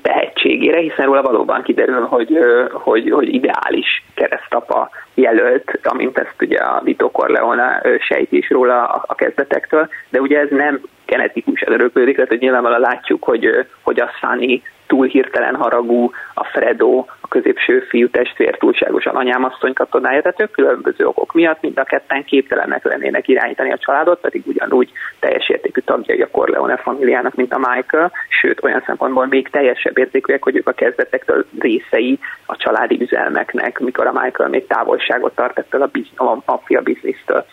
tehetségére, 0.01 0.79
hiszen 0.79 1.05
róla 1.05 1.21
valóban 1.21 1.63
kiderül, 1.63 2.01
hogy, 2.01 2.37
hogy, 2.71 3.09
hogy 3.11 3.33
ideális 3.33 4.03
keresztapa 4.15 4.89
jelölt, 5.13 5.79
amint 5.83 6.17
ezt 6.17 6.41
ugye 6.41 6.57
a 6.57 6.81
Vito 6.83 7.11
Corleone 7.11 7.81
sejt 7.99 8.31
is 8.31 8.49
róla 8.49 8.83
a, 8.83 9.03
a 9.07 9.15
kezdetektől, 9.15 9.87
de 10.09 10.19
ugye 10.19 10.39
ez 10.39 10.49
nem 10.49 10.81
genetikus 11.13 11.61
öröklődik, 11.65 12.15
tehát 12.15 12.29
hogy 12.29 12.39
nyilvánvalóan 12.39 12.81
látjuk, 12.81 13.23
hogy, 13.23 13.65
hogy 13.81 13.99
a 13.99 14.11
Sunny 14.19 14.61
túl 14.87 15.05
hirtelen 15.05 15.55
haragú, 15.55 16.11
a 16.33 16.43
Fredo, 16.43 17.05
a 17.21 17.27
középső 17.27 17.79
fiú 17.79 18.09
testvér 18.09 18.57
túlságosan 18.57 19.15
anyámasszony 19.15 19.73
katonája, 19.73 20.21
tehát 20.21 20.41
ők 20.41 20.51
különböző 20.51 21.05
okok 21.05 21.33
miatt 21.33 21.61
mind 21.61 21.77
a 21.77 21.83
ketten 21.83 22.23
képtelennek 22.23 22.83
lennének 22.83 23.27
irányítani 23.27 23.71
a 23.71 23.77
családot, 23.77 24.19
pedig 24.19 24.43
ugyanúgy 24.45 24.91
teljes 25.19 25.49
értékű 25.49 25.81
tagjai 25.81 26.21
a 26.21 26.29
Corleone 26.31 26.77
familiának, 26.77 27.35
mint 27.35 27.53
a 27.53 27.57
Michael, 27.69 28.11
sőt 28.41 28.63
olyan 28.63 28.83
szempontból 28.85 29.27
még 29.27 29.49
teljesebb 29.49 29.97
értékűek, 29.97 30.43
hogy 30.43 30.55
ők 30.55 30.67
a 30.67 30.71
kezdetektől 30.71 31.45
részei 31.59 32.19
a 32.45 32.55
családi 32.55 32.97
üzelmeknek, 33.01 33.79
mikor 33.79 34.07
a 34.07 34.21
Michael 34.21 34.49
még 34.49 34.67
távolságot 34.67 35.35
tart 35.35 35.57
ettől 35.57 35.81
a, 35.81 35.89
biz- 35.91 36.19
a 36.19 36.41
maffia 36.45 36.81
biznisztől. 36.81 37.45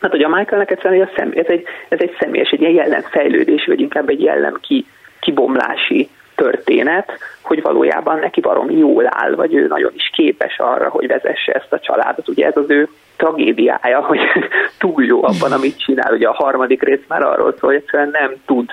Hát, 0.00 0.10
hogy 0.10 0.22
a 0.22 0.28
Michaelnek 0.28 0.70
egyszerűen 0.70 1.08
ez 1.34 1.46
egy, 1.46 1.64
ez 1.88 2.00
egy 2.00 2.16
személyes, 2.18 2.50
egy 2.50 2.60
ilyen 2.60 2.72
jellemfejlődés, 2.72 3.66
vagy 3.66 3.80
inkább 3.80 4.08
egy 4.08 4.22
jellem 4.22 4.58
ki, 4.60 4.86
kibomlási 5.20 6.08
történet, 6.34 7.12
hogy 7.42 7.62
valójában 7.62 8.18
neki 8.18 8.40
valami 8.40 8.76
jól 8.76 9.04
áll, 9.08 9.34
vagy 9.34 9.54
ő 9.54 9.66
nagyon 9.66 9.92
is 9.94 10.10
képes 10.12 10.58
arra, 10.58 10.88
hogy 10.88 11.06
vezesse 11.06 11.52
ezt 11.52 11.72
a 11.72 11.78
családot. 11.78 12.28
Ugye 12.28 12.46
ez 12.46 12.56
az 12.56 12.70
ő 12.70 12.88
tragédiája, 13.16 14.00
hogy 14.00 14.20
túl 14.78 15.04
jó 15.04 15.24
abban, 15.24 15.52
amit 15.52 15.78
csinál. 15.78 16.12
Ugye 16.12 16.28
a 16.28 16.32
harmadik 16.32 16.82
rész 16.82 17.04
már 17.08 17.22
arról 17.22 17.54
szól, 17.58 17.70
hogy 17.70 17.74
egyszerűen 17.74 18.10
nem 18.20 18.34
tud 18.46 18.70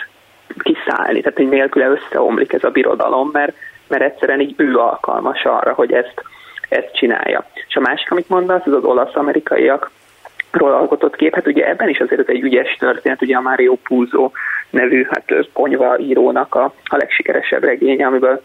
kiszállni, 0.57 1.21
tehát 1.21 1.37
hogy 1.37 1.49
nélküle 1.49 1.87
összeomlik 1.87 2.53
ez 2.53 2.63
a 2.63 2.69
birodalom, 2.69 3.29
mert, 3.33 3.55
mert 3.87 4.03
egyszerűen 4.03 4.39
így 4.39 4.53
ő 4.57 4.77
alkalmas 4.77 5.43
arra, 5.43 5.73
hogy 5.73 5.93
ezt, 5.93 6.23
ezt 6.69 6.95
csinálja. 6.95 7.45
És 7.67 7.75
a 7.75 7.79
másik, 7.79 8.11
amit 8.11 8.29
mondasz, 8.29 8.65
az 8.65 8.73
az 8.73 8.83
olasz-amerikaiak 8.83 9.91
ról 10.53 10.71
alkotott 10.71 11.15
kép, 11.15 11.35
hát 11.35 11.47
ugye 11.47 11.67
ebben 11.67 11.89
is 11.89 11.99
azért 11.99 12.29
egy 12.29 12.41
ügyes 12.41 12.75
történet, 12.79 13.21
ugye 13.21 13.35
a 13.35 13.41
Mario 13.41 13.75
Puzo 13.75 14.31
nevű 14.69 15.07
hát 15.09 15.47
konyva 15.53 15.97
írónak 15.99 16.55
a, 16.55 16.73
a 16.83 16.97
legsikeresebb 16.97 17.63
regénye, 17.63 18.05
amiből 18.05 18.41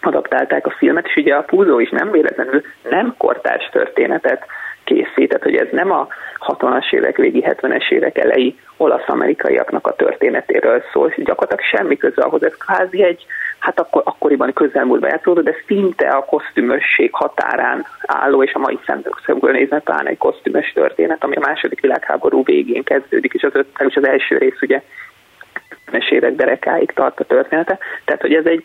adaptálták 0.00 0.66
a 0.66 0.74
filmet, 0.78 1.06
és 1.06 1.16
ugye 1.16 1.34
a 1.34 1.42
Puzo 1.42 1.78
is 1.78 1.90
nem 1.90 2.10
véletlenül 2.10 2.62
nem 2.90 3.14
kortárs 3.18 3.68
történetet 3.72 4.46
készített, 4.84 5.42
hogy 5.42 5.56
ez 5.56 5.68
nem 5.70 5.90
a 5.90 6.06
60-as 6.46 6.92
évek 6.92 7.16
végi, 7.16 7.44
70-es 7.46 7.90
évek 7.90 8.18
elejé 8.18 8.54
olasz-amerikaiaknak 8.76 9.86
a 9.86 9.94
történetéről 9.94 10.82
szól, 10.92 11.08
és 11.08 11.24
gyakorlatilag 11.24 11.64
semmi 11.76 11.96
köze 11.96 12.22
ahhoz, 12.22 12.44
ez 12.44 12.56
kvázi 12.56 13.02
egy 13.02 13.26
hát 13.58 13.80
akkor, 13.80 14.02
akkoriban 14.04 14.52
közelmúltban 14.52 15.10
játszódott, 15.10 15.44
de 15.44 15.56
szinte 15.66 16.08
a 16.08 16.24
kosztümösség 16.24 17.12
határán 17.12 17.86
álló, 18.06 18.42
és 18.42 18.52
a 18.52 18.58
mai 18.58 18.78
szemszögből 18.86 19.52
nézve 19.52 19.80
talán 19.80 20.06
egy 20.06 20.18
kosztümös 20.18 20.72
történet, 20.72 21.24
ami 21.24 21.36
a 21.36 21.46
második 21.46 21.80
világháború 21.80 22.42
végén 22.44 22.82
kezdődik, 22.82 23.34
és 23.34 23.42
az, 23.42 23.54
öt, 23.54 23.66
és 23.88 23.96
az 23.96 24.06
első 24.06 24.36
rész 24.36 24.60
ugye 24.60 24.82
es 25.92 26.10
évek 26.10 26.34
derekáig 26.34 26.90
tart 26.90 27.20
a 27.20 27.24
története. 27.24 27.78
Tehát, 28.04 28.20
hogy 28.20 28.34
ez 28.34 28.46
egy 28.46 28.64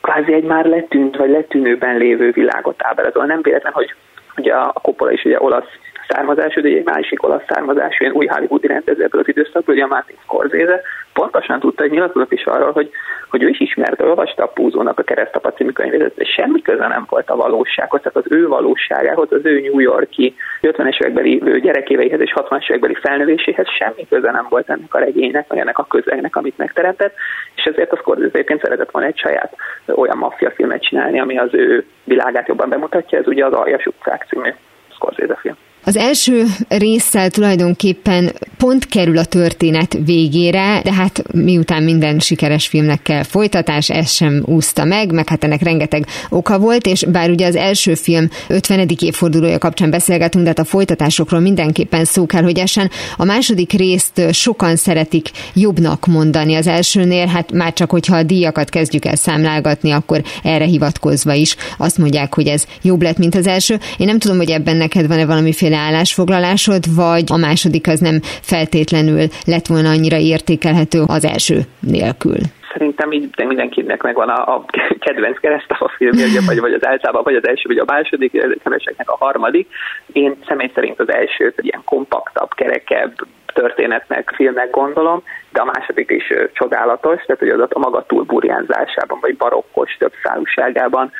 kvázi 0.00 0.32
egy 0.32 0.44
már 0.44 0.64
letűnt, 0.64 1.16
vagy 1.16 1.30
letűnőben 1.30 1.96
lévő 1.96 2.30
világot 2.30 2.84
ábrázol. 2.84 3.24
Nem 3.24 3.42
véletlen, 3.42 3.72
hogy 3.72 3.94
ugye 4.36 4.54
a 4.54 4.72
Coppola 4.72 5.12
is 5.12 5.24
ugye 5.24 5.40
olasz 5.40 5.78
származású, 6.10 6.60
de 6.60 6.68
egy 6.68 6.84
másik 6.84 7.22
olasz 7.22 7.42
származású, 7.48 8.04
ilyen 8.04 8.14
új 8.14 8.26
hollywoodi 8.26 8.66
rendező 8.66 9.02
ebből 9.02 9.20
az 9.20 9.28
időszakból, 9.28 9.74
ugye 9.74 9.84
a 9.84 9.86
Martin 9.86 10.16
Scorsese, 10.22 10.80
pontosan 11.12 11.60
tudta, 11.60 11.82
hogy 11.82 11.90
nyilatkozott 11.90 12.32
is 12.32 12.44
arról, 12.44 12.72
hogy, 12.72 12.90
hogy 13.30 13.42
ő 13.42 13.48
is 13.48 13.60
ismerte, 13.60 14.04
olvasta 14.04 14.42
a 14.42 14.46
Púzónak 14.46 14.98
a 14.98 15.02
Keresztapa 15.02 15.52
című 15.52 15.70
könyvét, 15.70 16.14
de 16.14 16.24
semmi 16.24 16.62
köze 16.62 16.86
nem 16.86 17.06
volt 17.08 17.30
a 17.30 17.36
valósághoz, 17.36 18.00
tehát 18.00 18.16
az 18.16 18.32
ő 18.32 18.48
valóságához, 18.48 19.32
az 19.32 19.44
ő 19.44 19.60
New 19.60 19.78
Yorki 19.78 20.34
50-es 20.62 21.00
évekbeli 21.00 21.60
gyerekéveihez 21.60 22.20
és 22.20 22.32
60-as 22.36 22.68
évekbeli 22.68 22.94
felnövéséhez 22.94 23.66
semmi 23.78 24.06
köze 24.08 24.30
nem 24.30 24.46
volt 24.48 24.70
ennek 24.70 24.94
a 24.94 24.98
regénynek, 24.98 25.48
vagy 25.48 25.58
ennek 25.58 25.78
a 25.78 25.86
közegnek, 25.88 26.36
amit 26.36 26.58
megteremtett, 26.58 27.14
és 27.54 27.64
ezért 27.64 27.92
a 27.92 27.96
Scorsese 27.96 28.30
egyébként 28.32 28.62
szeretett 28.62 28.90
volna 28.90 29.08
egy 29.08 29.18
saját 29.18 29.56
olyan 29.86 30.18
maffia 30.18 30.50
filmet 30.50 30.82
csinálni, 30.82 31.20
ami 31.20 31.38
az 31.38 31.54
ő 31.54 31.84
világát 32.04 32.48
jobban 32.48 32.68
bemutatja, 32.68 33.18
ez 33.18 33.26
ugye 33.26 33.44
az 33.44 33.52
Aljas 33.52 33.86
utcák 33.86 34.26
című 34.28 34.50
Scorsese 34.88 35.36
film. 35.36 35.56
Az 35.84 35.96
első 35.96 36.46
résszel 36.68 37.30
tulajdonképpen 37.30 38.32
pont 38.56 38.86
kerül 38.86 39.18
a 39.18 39.24
történet 39.24 39.98
végére, 40.04 40.80
de 40.84 40.92
hát 40.92 41.22
miután 41.32 41.82
minden 41.82 42.18
sikeres 42.18 42.66
filmnek 42.66 43.02
kell 43.02 43.22
folytatás, 43.22 43.90
ez 43.90 44.10
sem 44.10 44.42
úszta 44.46 44.84
meg, 44.84 45.12
meg 45.12 45.28
hát 45.28 45.44
ennek 45.44 45.62
rengeteg 45.62 46.06
oka 46.28 46.58
volt, 46.58 46.86
és 46.86 47.04
bár 47.04 47.30
ugye 47.30 47.46
az 47.46 47.56
első 47.56 47.94
film 47.94 48.28
50. 48.48 48.88
évfordulója 48.98 49.58
kapcsán 49.58 49.90
beszélgetünk, 49.90 50.44
de 50.44 50.48
hát 50.50 50.58
a 50.58 50.64
folytatásokról 50.64 51.40
mindenképpen 51.40 52.04
szó 52.04 52.26
kell, 52.26 52.42
hogy 52.42 52.58
essen. 52.58 52.90
A 53.16 53.24
második 53.24 53.72
részt 53.72 54.32
sokan 54.32 54.76
szeretik 54.76 55.30
jobbnak 55.54 56.06
mondani 56.06 56.54
az 56.54 56.66
elsőnél, 56.66 57.26
hát 57.26 57.52
már 57.52 57.72
csak 57.72 57.90
hogyha 57.90 58.16
a 58.16 58.22
díjakat 58.22 58.70
kezdjük 58.70 59.04
el 59.04 59.16
számlálgatni, 59.16 59.90
akkor 59.90 60.22
erre 60.42 60.64
hivatkozva 60.64 61.32
is 61.32 61.56
azt 61.78 61.98
mondják, 61.98 62.34
hogy 62.34 62.46
ez 62.46 62.64
jobb 62.82 63.02
lett, 63.02 63.18
mint 63.18 63.34
az 63.34 63.46
első. 63.46 63.78
Én 63.96 64.06
nem 64.06 64.18
tudom, 64.18 64.36
hogy 64.36 64.50
ebben 64.50 64.76
neked 64.76 65.06
van-e 65.06 65.26
valamiféle 65.26 65.69
semmiféle 65.70 65.76
állásfoglalásod, 65.76 66.94
vagy 66.94 67.24
a 67.32 67.36
második 67.36 67.86
az 67.88 68.00
nem 68.00 68.20
feltétlenül 68.42 69.28
lett 69.46 69.66
volna 69.66 69.88
annyira 69.88 70.16
értékelhető 70.16 71.02
az 71.06 71.24
első 71.24 71.58
nélkül? 71.80 72.38
szerintem 72.72 73.12
így 73.12 73.30
de 73.30 73.44
mindenkinek 73.44 74.02
megvan 74.02 74.28
a, 74.28 74.54
a 74.54 74.64
kedvenc 75.04 75.38
a 75.68 75.92
filmje, 75.96 76.40
vagy, 76.46 76.60
vagy 76.60 76.72
az 76.72 76.86
általában, 76.86 77.22
vagy 77.24 77.34
az 77.34 77.48
első, 77.48 77.62
vagy 77.66 77.78
a 77.78 77.84
második, 77.86 78.32
keveseknek 78.62 79.10
a 79.10 79.16
harmadik. 79.18 79.66
Én 80.12 80.36
személy 80.46 80.70
szerint 80.74 81.00
az 81.00 81.12
első 81.12 81.52
egy 81.56 81.64
ilyen 81.64 81.82
kompaktabb, 81.84 82.54
kerekebb 82.54 83.12
történetnek, 83.60 84.32
filmnek 84.34 84.70
gondolom, 84.70 85.22
de 85.52 85.60
a 85.60 85.70
második 85.74 86.10
is 86.10 86.32
csodálatos, 86.52 87.22
tehát 87.22 87.38
hogy 87.38 87.48
az 87.48 87.68
a 87.68 87.78
maga 87.78 88.04
túlburjánzásában, 88.06 89.18
vagy 89.20 89.36
barokkos 89.36 89.96
több 89.98 90.12
szálúságában 90.22 91.12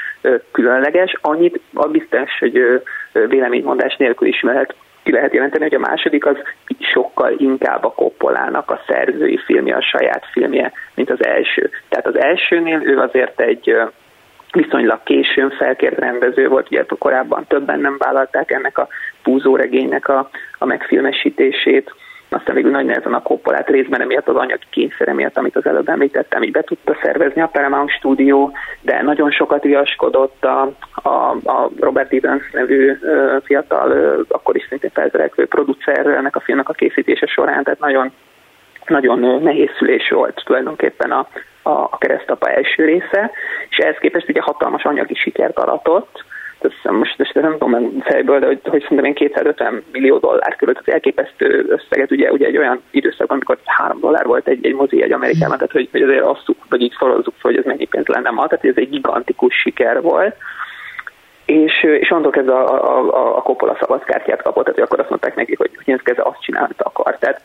különleges. 0.52 1.12
Annyit 1.20 1.60
a 1.74 1.88
biztos, 1.88 2.38
hogy 2.38 2.82
véleménymondás 3.12 3.96
nélkül 3.96 4.28
is 4.28 4.42
lehet 4.42 4.74
ki 5.02 5.12
lehet 5.12 5.34
jelenteni, 5.34 5.62
hogy 5.62 5.74
a 5.74 5.88
második 5.88 6.26
az 6.26 6.36
sokkal 6.78 7.34
inkább 7.36 7.84
a 7.84 7.92
Koppolának 7.92 8.70
a 8.70 8.82
szerzői 8.86 9.38
filmje, 9.44 9.76
a 9.76 9.82
saját 9.82 10.26
filmje, 10.32 10.72
mint 10.94 11.10
az 11.10 11.24
első. 11.24 11.70
Tehát 11.88 12.06
az 12.06 12.18
elsőnél 12.18 12.80
ő 12.82 12.98
azért 12.98 13.40
egy 13.40 13.76
viszonylag 14.52 15.02
későn 15.02 15.50
felkért 15.50 15.98
rendező 15.98 16.48
volt, 16.48 16.66
ugye 16.70 16.84
korábban 16.98 17.46
többen 17.46 17.80
nem 17.80 17.96
vállalták 17.98 18.50
ennek 18.50 18.78
a 18.78 18.88
púzóregénynek 19.22 20.08
a, 20.08 20.30
a 20.58 20.64
megfilmesítését, 20.64 21.94
aztán 22.30 22.54
végül 22.54 22.70
nagy 22.70 22.84
nehezen 22.84 23.14
a 23.14 23.22
Coppolát 23.22 23.68
részben 23.68 24.00
emiatt 24.00 24.28
az 24.28 24.36
anyagi 24.36 24.64
kényszere 24.70 25.12
miatt, 25.12 25.36
amit 25.36 25.56
az 25.56 25.66
előbb 25.66 25.88
említettem, 25.88 26.42
így 26.42 26.52
be 26.52 26.62
tudta 26.62 26.98
szervezni 27.02 27.40
a 27.40 27.46
Paramount 27.46 27.90
stúdió, 27.90 28.52
de 28.80 29.02
nagyon 29.02 29.30
sokat 29.30 29.62
viaskodott 29.62 30.44
a, 30.44 30.72
a, 31.02 31.30
a 31.44 31.70
Robert 31.80 32.12
Evans 32.12 32.50
nevű 32.52 32.90
uh, 32.90 33.42
fiatal, 33.44 33.90
uh, 33.90 34.24
akkor 34.28 34.56
is 34.56 34.66
szintén 34.68 34.90
feltörekvő 34.90 35.46
producer 35.46 36.06
ennek 36.06 36.36
a 36.36 36.40
filmnek 36.40 36.68
a 36.68 36.72
készítése 36.72 37.26
során, 37.26 37.64
tehát 37.64 37.80
nagyon 37.80 38.12
nagyon 38.86 39.42
nehéz 39.42 39.68
szülés 39.78 40.08
volt 40.08 40.42
tulajdonképpen 40.44 41.10
a, 41.10 41.28
a, 41.62 41.70
a 41.70 41.98
keresztapa 41.98 42.50
első 42.50 42.84
része, 42.84 43.30
és 43.68 43.76
ehhez 43.76 43.96
képest 44.00 44.28
ugye 44.28 44.40
hatalmas 44.40 44.82
anyagi 44.82 45.14
sikert 45.14 45.58
aratott, 45.58 46.24
azt 46.64 46.94
most, 46.94 47.18
most 47.18 47.34
nem 47.34 47.52
tudom 47.52 47.70
meg 47.70 47.82
fejből, 48.00 48.38
de 48.38 48.46
hogy, 48.46 48.60
hogy 48.62 48.80
szerintem 48.82 49.06
én 49.06 49.14
250 49.14 49.82
millió 49.92 50.18
dollár 50.18 50.56
körül, 50.56 50.74
az 50.78 50.92
elképesztő 50.92 51.66
összeget, 51.68 52.10
ugye, 52.10 52.30
ugye 52.30 52.46
egy 52.46 52.56
olyan 52.56 52.82
időszakban, 52.90 53.36
amikor 53.36 53.58
3 53.64 54.00
dollár 54.00 54.26
volt 54.26 54.48
egy, 54.48 54.66
egy 54.66 54.74
mozi 54.74 55.02
egy 55.02 55.12
Amerikában, 55.12 55.56
tehát 55.56 55.72
hogy, 55.72 55.88
hogy 55.92 56.02
azért 56.02 56.24
azt, 56.24 56.44
vagy 56.68 56.80
így 56.80 56.94
szorozzuk 56.98 57.34
fel, 57.38 57.50
hogy 57.50 57.56
ez 57.56 57.64
mennyi 57.64 57.86
pénz 57.86 58.06
lenne 58.06 58.30
ma, 58.30 58.46
tehát 58.46 58.64
ez 58.64 58.76
egy 58.76 58.90
gigantikus 58.90 59.54
siker 59.54 60.02
volt 60.02 60.36
és, 61.50 61.82
és 61.82 62.10
onnantól 62.10 62.32
kezdve 62.32 62.54
a, 62.54 62.98
a, 62.98 63.14
a, 63.14 63.36
a 63.36 63.42
Coppola 63.42 63.76
szabadkártyát 63.80 64.42
kapott, 64.42 64.64
tehát 64.64 64.80
akkor 64.80 65.00
azt 65.00 65.08
mondták 65.08 65.34
neki, 65.34 65.54
hogy, 65.54 65.70
ez 65.84 66.00
kezdve 66.02 66.22
azt 66.22 66.42
csinál, 66.42 66.64
amit 66.64 66.82
akar. 66.82 67.16
Tehát, 67.18 67.40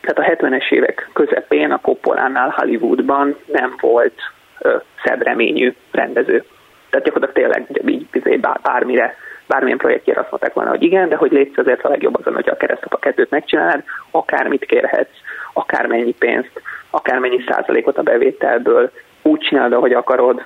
tehát 0.00 0.18
a 0.18 0.44
70-es 0.44 0.72
évek 0.72 1.10
közepén 1.12 1.70
a 1.70 1.80
Coppolánál 1.80 2.54
Hollywoodban 2.56 3.36
nem 3.46 3.76
volt 3.80 4.20
ö, 4.58 4.76
szebb 5.04 5.22
reményű 5.22 5.74
rendező. 5.90 6.44
Tehát 6.90 7.06
gyakorlatilag 7.06 7.52
tényleg 7.52 7.82
így, 7.86 8.06
így 8.26 8.40
bármire, 8.62 9.16
bármilyen 9.46 9.78
projektjére 9.78 10.20
azt 10.20 10.30
mondták 10.30 10.52
volna, 10.52 10.70
hogy 10.70 10.82
igen, 10.82 11.08
de 11.08 11.16
hogy 11.16 11.32
létsz 11.32 11.58
azért 11.58 11.84
a 11.84 11.88
legjobb 11.88 12.18
azon, 12.18 12.34
hogy 12.34 12.48
a 12.48 12.56
keresztapa 12.56 12.96
kettőt 12.96 13.30
megcsinálod, 13.30 13.82
akármit 14.10 14.64
kérhetsz, 14.64 15.16
akármennyi 15.52 16.14
pénzt, 16.18 16.62
akármennyi 16.90 17.44
százalékot 17.48 17.98
a 17.98 18.02
bevételből, 18.02 18.90
úgy 19.22 19.40
csinálod, 19.40 19.72
ahogy 19.72 19.92
akarod, 19.92 20.44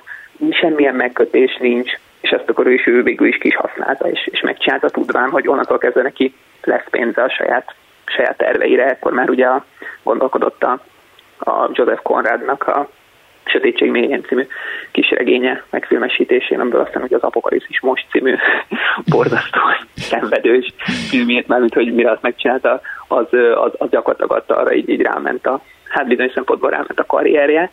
semmilyen 0.49 0.95
megkötés 0.95 1.57
nincs, 1.59 1.91
és 2.21 2.29
ezt 2.29 2.49
akkor 2.49 2.67
ő 2.67 2.73
is 2.73 2.87
ő 2.87 3.03
végül 3.03 3.27
is 3.27 3.37
kis 3.37 3.55
használta, 3.55 4.09
és, 4.09 4.27
és 4.31 4.41
megcsinálta 4.41 4.89
tudván, 4.89 5.29
hogy 5.29 5.47
onnantól 5.47 5.77
kezdve 5.77 6.01
neki 6.01 6.35
lesz 6.63 6.89
pénze 6.89 7.23
a 7.23 7.29
saját, 7.29 7.75
saját 8.05 8.37
terveire, 8.37 8.85
akkor 8.85 9.11
már 9.11 9.29
ugye 9.29 9.47
gondolkodott 10.03 10.63
a, 10.63 10.79
a 11.39 11.69
Joseph 11.73 12.01
Conradnak 12.01 12.67
a 12.67 12.89
Sötétség 13.45 13.89
mélyen 13.91 14.23
című 14.23 14.47
kis 14.91 15.09
regénye 15.09 15.63
megfilmesítésén, 15.69 16.59
amiből 16.59 16.81
aztán 16.81 17.01
hogy 17.01 17.13
az 17.13 17.21
Apokalipszis 17.21 17.81
most 17.81 18.05
című 18.11 18.35
borzasztó 19.11 19.59
szenvedős 19.95 20.73
filmét, 21.09 21.47
mármint 21.47 21.73
hogy 21.73 21.93
mire 21.93 22.11
azt 22.11 22.21
megcsinálta, 22.21 22.81
az, 23.07 23.27
az, 23.55 23.71
az 23.77 23.89
gyakorlatilag 23.89 24.43
arra 24.47 24.73
így, 24.73 24.89
így 24.89 25.01
ráment 25.01 25.45
a, 25.45 25.61
hát 25.89 26.07
bizonyos 26.07 26.31
szempontból 26.31 26.69
ráment 26.69 26.99
a 26.99 27.05
karrierje, 27.05 27.69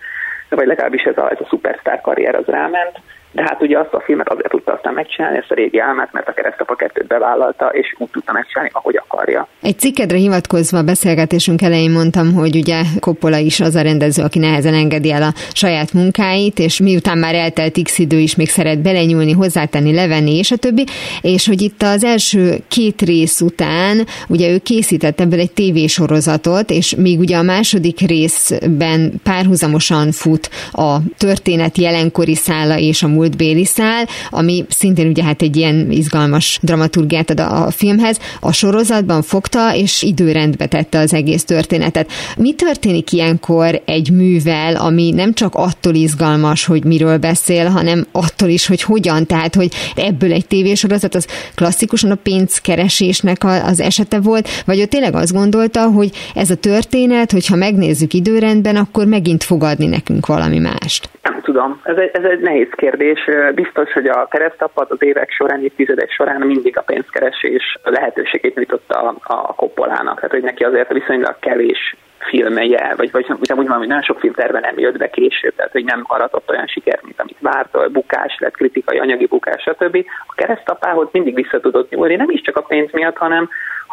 vagy 0.48 0.66
legalábbis 0.66 1.02
ez 1.02 1.18
a, 1.18 1.30
ez 1.30 1.40
a 1.40 1.46
szupersztár 1.48 2.00
karrier 2.00 2.34
az 2.34 2.46
ráment, 2.46 3.00
de 3.38 3.44
hát 3.44 3.62
ugye 3.62 3.78
azt 3.78 3.92
a 3.92 4.00
filmet 4.00 4.28
azért 4.28 4.48
tudta 4.48 4.72
aztán 4.72 4.94
megcsinálni, 4.94 5.36
ezt 5.36 5.50
a 5.50 5.54
régi 5.54 5.78
álmát, 5.78 6.12
mert 6.12 6.28
a 6.28 6.32
keresztapa 6.32 6.74
kettőt 6.74 7.06
bevállalta, 7.06 7.66
és 7.66 7.94
úgy 7.98 8.10
tudta 8.10 8.32
megcsinálni, 8.32 8.70
ahogy 8.72 8.96
akarja. 8.96 9.48
Egy 9.62 9.78
cikkedre 9.78 10.16
hivatkozva 10.16 10.78
a 10.78 10.82
beszélgetésünk 10.82 11.62
elején 11.62 11.90
mondtam, 11.90 12.32
hogy 12.34 12.56
ugye 12.56 12.82
Coppola 13.00 13.36
is 13.36 13.60
az 13.60 13.74
a 13.74 13.82
rendező, 13.82 14.22
aki 14.22 14.38
nehezen 14.38 14.74
engedi 14.74 15.12
el 15.12 15.22
a 15.22 15.32
saját 15.52 15.92
munkáit, 15.92 16.58
és 16.58 16.80
miután 16.80 17.18
már 17.18 17.34
eltelt 17.34 17.82
x 17.82 17.98
idő 17.98 18.18
is 18.18 18.36
még 18.36 18.48
szeret 18.48 18.82
belenyúlni, 18.82 19.32
hozzátenni, 19.32 19.94
levenni, 19.94 20.36
és 20.36 20.50
a 20.50 20.56
többi, 20.56 20.84
és 21.22 21.46
hogy 21.46 21.62
itt 21.62 21.82
az 21.82 22.04
első 22.04 22.56
két 22.68 23.02
rész 23.02 23.40
után, 23.40 24.06
ugye 24.28 24.50
ő 24.50 24.58
készített 24.58 25.20
ebből 25.20 25.40
egy 25.40 25.52
tévésorozatot, 25.52 26.70
és 26.70 26.94
még 26.94 27.18
ugye 27.18 27.36
a 27.36 27.42
második 27.42 28.00
részben 28.00 29.12
párhuzamosan 29.22 30.12
fut 30.12 30.48
a 30.72 30.96
történet 31.18 31.78
jelenkori 31.78 32.34
szála 32.34 32.78
és 32.78 33.02
a 33.02 33.08
múltbéli 33.28 33.64
szál, 33.64 34.06
ami 34.30 34.64
szintén 34.68 35.08
ugye 35.08 35.24
hát 35.24 35.42
egy 35.42 35.56
ilyen 35.56 35.90
izgalmas 35.90 36.58
dramaturgiát 36.62 37.30
ad 37.30 37.40
a 37.40 37.70
filmhez. 37.70 38.18
A 38.40 38.52
sorozatban 38.52 39.22
fogta 39.22 39.74
és 39.74 40.02
időrendbe 40.02 40.66
tette 40.66 40.98
az 40.98 41.14
egész 41.14 41.44
történetet. 41.44 42.10
Mi 42.36 42.52
történik 42.52 43.12
ilyenkor 43.12 43.82
egy 43.84 44.10
művel, 44.10 44.76
ami 44.76 45.10
nem 45.10 45.34
csak 45.34 45.54
attól 45.54 45.94
izgalmas, 45.94 46.64
hogy 46.64 46.84
miről 46.84 47.18
beszél, 47.18 47.68
hanem 47.68 48.06
attól 48.12 48.48
is, 48.48 48.66
hogy 48.66 48.82
hogyan, 48.82 49.26
tehát 49.26 49.54
hogy 49.54 49.72
ebből 49.96 50.32
egy 50.32 50.46
tévésorozat 50.46 51.14
az 51.14 51.26
klasszikusan 51.54 52.10
a 52.10 52.14
pénzkeresésnek 52.14 53.44
az 53.44 53.80
esete 53.80 54.20
volt, 54.20 54.48
vagy 54.64 54.78
ő 54.78 54.84
tényleg 54.84 55.14
azt 55.14 55.32
gondolta, 55.32 55.82
hogy 55.90 56.10
ez 56.34 56.50
a 56.50 56.54
történet, 56.54 57.32
hogyha 57.32 57.56
megnézzük 57.56 58.14
időrendben, 58.14 58.76
akkor 58.76 59.06
megint 59.06 59.44
fogadni 59.44 59.86
nekünk 59.86 60.26
valami 60.26 60.58
mást? 60.58 61.10
Tudom, 61.58 61.80
ez 61.84 61.96
egy, 61.96 62.10
ez 62.12 62.24
egy 62.24 62.40
nehéz 62.40 62.68
kérdés. 62.70 63.28
Biztos, 63.54 63.92
hogy 63.92 64.06
a 64.06 64.26
keresztapat 64.30 64.90
az 64.90 65.02
évek 65.02 65.30
során, 65.30 65.62
évtizedek 65.62 66.10
során 66.10 66.40
mindig 66.40 66.78
a 66.78 66.82
pénzkeresés 66.82 67.78
lehetőségét 67.82 68.54
nyújtotta 68.54 68.94
a, 68.98 69.14
a 69.22 69.54
koppolának. 69.54 70.14
Tehát, 70.14 70.30
hogy 70.30 70.42
neki 70.42 70.64
azért 70.64 70.92
viszonylag 70.92 71.38
kevés 71.38 71.96
filmje, 72.18 72.94
vagy, 72.96 73.10
vagy 73.10 73.26
úgy 73.40 73.50
mondom, 73.54 73.76
hogy 73.76 73.86
nagyon 73.86 74.02
sok 74.02 74.18
filmterve 74.18 74.60
nem 74.60 74.78
jött 74.78 74.98
be 74.98 75.10
később, 75.10 75.54
tehát 75.56 75.72
hogy 75.72 75.84
nem 75.84 76.04
aratott 76.06 76.50
olyan 76.50 76.66
sikert, 76.66 77.02
mint 77.02 77.20
amit 77.20 77.36
várt, 77.40 77.92
bukás 77.92 78.36
lett, 78.38 78.56
kritikai, 78.56 78.98
anyagi 78.98 79.26
bukás, 79.26 79.62
stb. 79.62 80.04
A 80.26 80.34
keresztapához 80.34 81.08
mindig 81.12 81.34
vissza 81.34 81.60
tudott 81.60 81.90
nyúlni, 81.90 82.14
nem 82.14 82.30
is 82.30 82.40
csak 82.40 82.56
a 82.56 82.62
pénz 82.62 82.92
miatt, 82.92 83.16
hanem, 83.16 83.48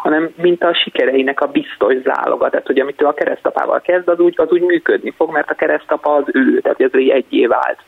hanem 0.06 0.30
mint 0.36 0.62
a 0.62 0.74
sikereinek 0.74 1.40
a 1.40 1.46
biztos 1.46 1.94
záloga. 2.02 2.50
Tehát, 2.50 2.66
hogy 2.66 2.78
amit 2.78 3.02
ő 3.02 3.06
a 3.06 3.14
keresztapával 3.14 3.80
kezd, 3.80 4.08
az 4.08 4.18
úgy, 4.18 4.34
az 4.36 4.50
úgy 4.50 4.60
működni 4.60 5.10
fog, 5.10 5.32
mert 5.32 5.50
a 5.50 5.54
keresztapa 5.54 6.14
az 6.14 6.24
ő, 6.32 6.60
tehát 6.60 6.80
ez 6.80 6.90
egyé 6.92 7.46
vált. 7.46 7.78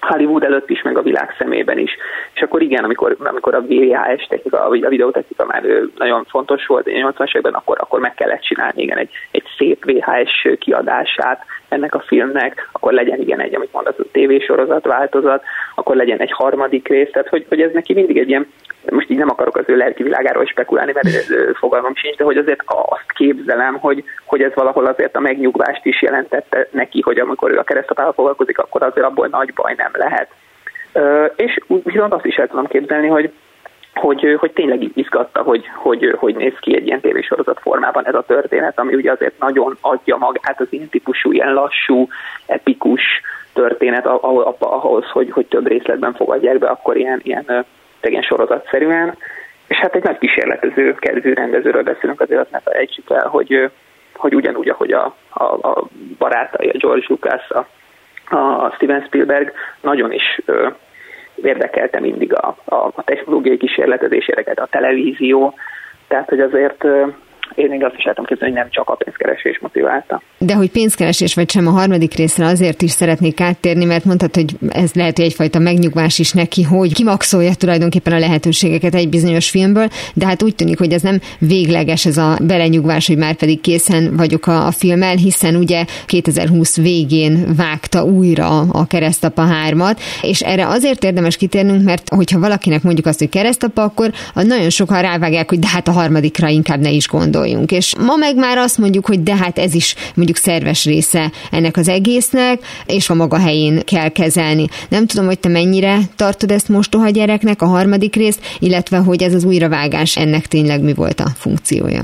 Hollywood 0.00 0.44
előtt 0.44 0.70
is, 0.70 0.82
meg 0.82 0.96
a 0.96 1.02
világ 1.02 1.34
szemében 1.38 1.78
is. 1.78 1.96
És 2.34 2.40
akkor 2.40 2.62
igen, 2.62 2.84
amikor, 2.84 3.16
amikor 3.18 3.54
a 3.54 3.60
VHS 3.60 4.26
technika, 4.28 4.68
vagy 4.68 4.84
a 4.84 4.88
videótechnika 4.88 5.44
már 5.44 5.62
nagyon 5.96 6.24
fontos 6.24 6.66
volt 6.66 6.86
80-as 6.86 7.28
években, 7.28 7.54
akkor, 7.54 7.76
akkor 7.80 8.00
meg 8.00 8.14
kellett 8.14 8.42
csinálni 8.42 8.82
igen, 8.82 8.98
egy, 8.98 9.10
egy 9.30 9.44
szép 9.56 9.84
VHS 9.84 10.48
kiadását 10.58 11.44
ennek 11.70 11.94
a 11.94 12.04
filmnek, 12.06 12.68
akkor 12.72 12.92
legyen 12.92 13.20
igen 13.20 13.40
egy, 13.40 13.54
amit 13.54 13.72
mondasz, 13.72 13.98
a 13.98 14.04
tévésorozat 14.12 14.84
változat, 14.84 15.42
akkor 15.74 15.96
legyen 15.96 16.18
egy 16.18 16.32
harmadik 16.32 16.88
rész, 16.88 17.10
tehát 17.12 17.28
hogy, 17.28 17.46
hogy 17.48 17.60
ez 17.60 17.72
neki 17.72 17.94
mindig 17.94 18.18
egy 18.18 18.28
ilyen 18.28 18.46
most 18.90 19.10
így 19.10 19.18
nem 19.18 19.30
akarok 19.30 19.56
az 19.56 19.64
ő 19.66 19.76
lelki 19.76 20.02
világáról 20.02 20.46
spekulálni, 20.46 20.92
mert 20.94 21.08
fogalmam 21.54 21.94
sincs, 21.94 22.16
de 22.16 22.24
hogy 22.24 22.36
azért 22.36 22.62
azt 22.66 23.12
képzelem, 23.14 23.74
hogy, 23.78 24.04
hogy 24.24 24.42
ez 24.42 24.54
valahol 24.54 24.86
azért 24.86 25.16
a 25.16 25.20
megnyugvást 25.20 25.84
is 25.84 26.02
jelentette 26.02 26.68
neki, 26.70 27.00
hogy 27.00 27.18
amikor 27.18 27.50
ő 27.50 27.58
a 27.58 27.62
keresztapával 27.62 28.12
foglalkozik, 28.12 28.58
akkor 28.58 28.82
azért 28.82 29.06
abból 29.06 29.26
nagy 29.26 29.52
baj 29.54 29.74
nem 29.76 29.90
lehet. 29.92 30.28
És 31.36 31.58
viszont 31.66 32.12
azt 32.12 32.24
is 32.24 32.36
el 32.36 32.48
tudom 32.48 32.66
képzelni, 32.66 33.06
hogy 33.06 33.32
hogy, 33.94 34.36
hogy 34.38 34.52
tényleg 34.52 34.96
izgatta, 34.98 35.42
hogy, 35.42 35.64
hogy, 35.74 36.14
hogy 36.18 36.36
néz 36.36 36.54
ki 36.60 36.76
egy 36.76 36.86
ilyen 36.86 37.00
tévésorozat 37.00 37.60
formában 37.60 38.06
ez 38.06 38.14
a 38.14 38.24
történet, 38.26 38.78
ami 38.78 38.94
ugye 38.94 39.12
azért 39.12 39.38
nagyon 39.38 39.76
adja 39.80 40.16
magát 40.16 40.60
az 40.60 40.66
ilyen 40.70 40.88
típusú, 40.88 41.32
ilyen 41.32 41.52
lassú, 41.52 42.08
epikus 42.46 43.02
történet 43.52 44.06
ahhoz, 44.06 45.04
hogy, 45.10 45.30
hogy 45.30 45.46
több 45.46 45.66
részletben 45.66 46.14
fogadják 46.14 46.58
be, 46.58 46.68
akkor 46.68 46.96
ilyen, 46.96 47.20
ilyen 47.22 47.66
igen 48.02 48.22
sorozatszerűen, 48.22 49.16
és 49.66 49.76
hát 49.76 49.94
egy 49.94 50.02
nagy 50.02 50.18
kísérletező, 50.18 50.94
kedvű 50.94 51.32
rendezőről 51.32 51.82
beszélünk, 51.82 52.20
azért 52.20 52.50
ne 52.50 52.60
felejtsük 52.60 53.10
el, 53.10 53.28
hogy, 53.28 53.70
hogy 54.14 54.34
ugyanúgy, 54.34 54.68
ahogy 54.68 54.92
a, 54.92 55.14
a, 55.30 55.44
a 55.44 55.88
barátai, 56.18 56.68
a 56.68 56.76
George 56.76 57.06
Lucas, 57.08 57.50
a, 57.50 57.66
a 58.36 58.72
Steven 58.74 59.04
Spielberg 59.06 59.52
nagyon 59.80 60.12
is 60.12 60.40
érdekelte 61.44 62.00
mindig 62.00 62.34
a, 62.34 62.56
a, 62.64 62.74
a 62.74 63.02
technológiai 63.04 63.56
kísérletezéseket, 63.56 64.58
a 64.58 64.68
televízió, 64.70 65.54
tehát 66.08 66.28
hogy 66.28 66.40
azért 66.40 66.84
én 67.54 67.68
még 67.68 67.84
azt 67.84 67.94
is 67.96 68.04
látom 68.04 68.24
képzelni, 68.24 68.54
hogy 68.54 68.62
nem 68.62 68.70
csak 68.70 68.88
a 68.88 68.94
pénzkeresés 68.94 69.58
motiválta. 69.60 70.22
De 70.38 70.54
hogy 70.54 70.70
pénzkeresés 70.70 71.34
vagy 71.34 71.50
sem 71.50 71.66
a 71.66 71.70
harmadik 71.70 72.14
részre 72.14 72.46
azért 72.46 72.82
is 72.82 72.90
szeretnék 72.90 73.40
áttérni, 73.40 73.84
mert 73.84 74.04
mondtad, 74.04 74.34
hogy 74.34 74.56
ez 74.68 74.92
lehet 74.92 75.18
egyfajta 75.18 75.58
megnyugvás 75.58 76.18
is 76.18 76.32
neki, 76.32 76.62
hogy 76.62 76.94
kimaxolja 76.94 77.54
tulajdonképpen 77.54 78.12
a 78.12 78.18
lehetőségeket 78.18 78.94
egy 78.94 79.08
bizonyos 79.08 79.50
filmből, 79.50 79.88
de 80.14 80.26
hát 80.26 80.42
úgy 80.42 80.54
tűnik, 80.54 80.78
hogy 80.78 80.92
ez 80.92 81.02
nem 81.02 81.20
végleges 81.38 82.06
ez 82.06 82.16
a 82.16 82.38
belenyugvás, 82.42 83.06
hogy 83.06 83.18
már 83.18 83.34
pedig 83.34 83.60
készen 83.60 84.16
vagyok 84.16 84.46
a, 84.46 84.66
a 84.66 84.70
filmmel, 84.70 85.16
hiszen 85.16 85.56
ugye 85.56 85.84
2020 86.06 86.76
végén 86.76 87.54
vágta 87.56 88.04
újra 88.04 88.60
a 88.60 88.86
Keresztapa 88.86 89.42
hármat, 89.42 90.00
és 90.22 90.40
erre 90.40 90.66
azért 90.66 91.04
érdemes 91.04 91.36
kitérnünk, 91.36 91.84
mert 91.84 92.08
hogyha 92.08 92.38
valakinek 92.38 92.82
mondjuk 92.82 93.06
azt, 93.06 93.18
hogy 93.18 93.28
Keresztapa, 93.28 93.82
akkor 93.82 94.10
nagyon 94.34 94.70
sokan 94.70 95.00
rávágják, 95.00 95.48
hogy 95.48 95.58
de 95.58 95.68
hát 95.68 95.88
a 95.88 95.92
harmadikra 95.92 96.48
inkább 96.48 96.80
ne 96.80 96.90
is 96.90 97.08
gondol 97.08 97.39
gondoljunk. 97.40 97.70
És 97.70 97.94
ma 98.06 98.16
meg 98.16 98.36
már 98.36 98.58
azt 98.58 98.78
mondjuk, 98.78 99.06
hogy 99.06 99.22
de 99.22 99.34
hát 99.36 99.58
ez 99.58 99.74
is 99.74 99.94
mondjuk 100.16 100.36
szerves 100.36 100.84
része 100.84 101.24
ennek 101.50 101.76
az 101.76 101.88
egésznek, 101.88 102.58
és 102.86 103.10
a 103.10 103.14
maga 103.14 103.38
helyén 103.38 103.76
kell 103.84 104.08
kezelni. 104.08 104.66
Nem 104.88 105.06
tudom, 105.06 105.26
hogy 105.26 105.40
te 105.40 105.48
mennyire 105.48 105.96
tartod 106.16 106.50
ezt 106.50 106.68
mostoha 106.68 107.08
gyereknek, 107.10 107.62
a 107.62 107.66
harmadik 107.66 108.14
részt, 108.16 108.40
illetve 108.58 108.98
hogy 108.98 109.22
ez 109.22 109.34
az 109.34 109.44
újravágás 109.44 110.16
ennek 110.16 110.44
tényleg 110.46 110.80
mi 110.82 110.94
volt 110.94 111.20
a 111.20 111.28
funkciója? 111.44 112.02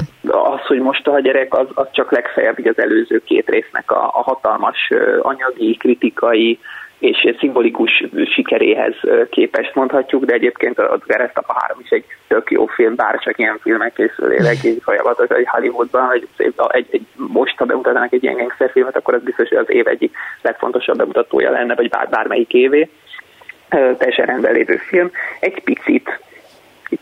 Az, 0.55 0.67
hogy 0.67 0.81
mostoha 0.81 1.21
gyerek, 1.21 1.55
az, 1.55 1.67
az 1.75 1.87
csak 1.93 2.13
legfeljebb 2.13 2.57
az 2.65 2.79
előző 2.79 3.23
két 3.25 3.49
résznek 3.49 3.91
a, 3.91 4.03
a 4.19 4.23
hatalmas 4.23 4.91
anyagi, 5.23 5.77
kritikai, 5.77 6.59
és 6.99 7.35
szimbolikus 7.39 8.05
sikeréhez 8.35 8.95
képest 9.31 9.75
mondhatjuk, 9.75 10.25
de 10.25 10.33
egyébként 10.33 10.79
a 10.79 10.99
Geresztapa 11.07 11.57
3 11.59 11.81
is 11.83 11.91
egy 11.91 12.05
tök 12.29 12.51
jó 12.51 12.67
film, 12.67 12.95
bár 12.95 13.19
csak 13.19 13.39
ilyen 13.39 13.59
filmek 13.63 13.93
készülnének 13.93 14.65
így 14.65 14.83
folyamatos, 14.89 15.29
egy 15.29 15.47
Hollywoodban, 15.49 16.13
egy, 16.13 16.29
egy, 16.37 16.87
egy 16.91 17.07
most, 17.15 17.59
ha 17.59 17.65
bemutatnának 17.65 18.13
egy 18.13 18.23
ilyen 18.23 18.53
filmet, 18.73 18.97
akkor 18.97 19.15
az 19.15 19.23
biztos, 19.23 19.49
hogy 19.49 19.59
az 19.59 19.71
év 19.71 19.87
egyik 19.87 20.17
legfontosabb 20.43 20.97
bemutatója 20.97 21.51
lenne, 21.51 21.75
vagy 21.75 21.89
bár, 21.89 22.09
bármelyik 22.09 22.53
évé. 22.53 22.89
Teljesen 23.69 24.27
rendben 24.27 24.53
lévő 24.53 24.77
film. 24.77 25.11
Egy 25.41 25.63
picit 25.63 26.21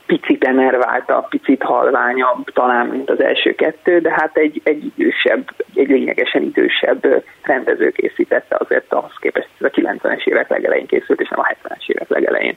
picit 0.07 0.45
enerváltabb, 0.45 1.29
picit 1.29 1.63
halványabb 1.63 2.45
talán, 2.53 2.87
mint 2.87 3.11
az 3.11 3.23
első 3.23 3.55
kettő, 3.55 3.99
de 3.99 4.11
hát 4.11 4.37
egy, 4.37 4.61
egy 4.65 4.85
idősebb, 4.85 5.51
egy 5.75 5.89
lényegesen 5.89 6.43
idősebb 6.43 7.25
rendező 7.43 7.91
készítette 7.91 8.57
azért 8.59 8.93
ahhoz 8.93 9.17
képest, 9.21 9.49
hogy 9.59 9.71
a 9.75 9.81
90-es 9.81 10.27
évek 10.27 10.49
legelején 10.49 10.87
készült, 10.87 11.21
és 11.21 11.29
nem 11.29 11.41
a 11.41 11.55
70-es 11.63 11.89
évek 11.89 12.09
legelején. 12.09 12.57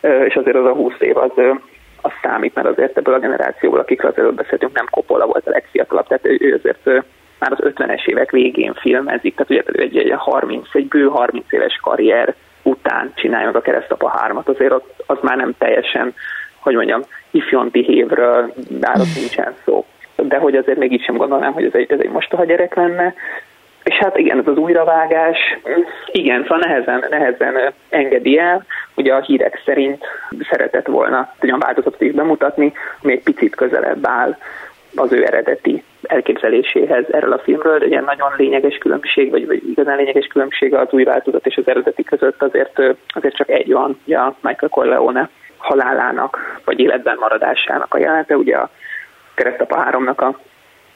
És 0.00 0.34
azért 0.34 0.56
az 0.56 0.66
a 0.66 0.72
20 0.72 0.92
év 0.98 1.16
az, 1.16 1.32
az 2.00 2.12
számít, 2.22 2.54
mert 2.54 2.68
azért 2.68 2.96
ebből 2.96 3.14
a 3.14 3.18
generációból, 3.18 3.80
akikről 3.80 4.10
az 4.10 4.18
előbb 4.18 4.36
beszéltünk, 4.36 4.76
nem 4.76 4.86
Coppola 4.90 5.26
volt 5.26 5.46
a 5.46 5.50
legfiatalabb, 5.50 6.06
tehát 6.06 6.26
ő 6.26 6.60
azért 6.62 7.04
már 7.38 7.52
az 7.52 7.72
50-es 7.74 8.06
évek 8.06 8.30
végén 8.30 8.74
filmezik, 8.74 9.34
tehát 9.34 9.50
ugye 9.50 9.82
egy, 9.82 9.96
egy 9.96 10.12
30, 10.16 10.68
egy 10.72 10.88
bő 10.88 11.06
30 11.06 11.52
éves 11.52 11.78
karrier 11.82 12.34
után 12.62 13.12
csinálja 13.14 13.46
meg 13.46 13.56
a 13.56 13.60
keresztapa 13.60 14.08
hármat, 14.08 14.48
azért 14.48 14.72
az, 14.72 14.82
az 15.06 15.18
már 15.22 15.36
nem 15.36 15.54
teljesen 15.58 16.14
hogy 16.62 16.74
mondjam, 16.74 17.02
ifjonti 17.30 17.82
hévről 17.82 18.52
nálad 18.80 19.06
nincsen 19.14 19.54
szó. 19.64 19.84
De 20.16 20.38
hogy 20.38 20.56
azért 20.56 20.78
még 20.78 20.92
így 20.92 21.04
sem 21.04 21.16
gondolnám, 21.16 21.52
hogy 21.52 21.64
ez 21.64 21.74
egy, 21.74 21.92
ez 21.92 22.00
egy 22.00 22.10
mostoha 22.10 22.44
gyerek 22.44 22.74
lenne. 22.74 23.14
És 23.82 23.94
hát 23.94 24.18
igen, 24.18 24.38
ez 24.38 24.46
az 24.46 24.56
újravágás, 24.56 25.38
igen, 26.12 26.42
szóval 26.42 26.58
nehezen, 26.58 27.04
nehezen 27.10 27.72
engedi 27.88 28.38
el. 28.38 28.64
Ugye 28.94 29.14
a 29.14 29.20
hírek 29.20 29.62
szerint 29.64 30.04
szeretett 30.50 30.86
volna 30.86 31.34
olyan 31.42 31.58
változatot 31.58 32.00
is 32.00 32.12
bemutatni, 32.12 32.72
ami 33.02 33.12
egy 33.12 33.22
picit 33.22 33.54
közelebb 33.54 34.06
áll 34.06 34.36
az 34.94 35.12
ő 35.12 35.24
eredeti 35.24 35.82
elképzeléséhez 36.02 37.04
erről 37.10 37.32
a 37.32 37.38
filmről, 37.38 37.78
de 37.78 37.86
ilyen 37.86 38.04
nagyon 38.04 38.32
lényeges 38.36 38.76
különbség, 38.76 39.30
vagy, 39.30 39.46
vagy 39.46 39.62
igazán 39.68 39.96
lényeges 39.96 40.26
különbség 40.26 40.74
az 40.74 40.88
új 40.90 41.04
változat 41.04 41.46
és 41.46 41.56
az 41.56 41.68
eredeti 41.68 42.02
között 42.02 42.42
azért, 42.42 42.82
azért 43.08 43.36
csak 43.36 43.48
egy 43.48 43.72
van, 43.72 44.00
ugye 44.04 44.18
a 44.18 44.36
Michael 44.40 44.70
Corleone 44.70 45.30
halálának, 45.62 46.60
vagy 46.64 46.80
életben 46.80 47.16
maradásának 47.20 47.94
a 47.94 47.98
jelenete. 47.98 48.36
Ugye 48.36 48.56
a 48.56 48.70
Keresztapa 49.34 49.86
3-nak 49.90 50.16
a 50.16 50.38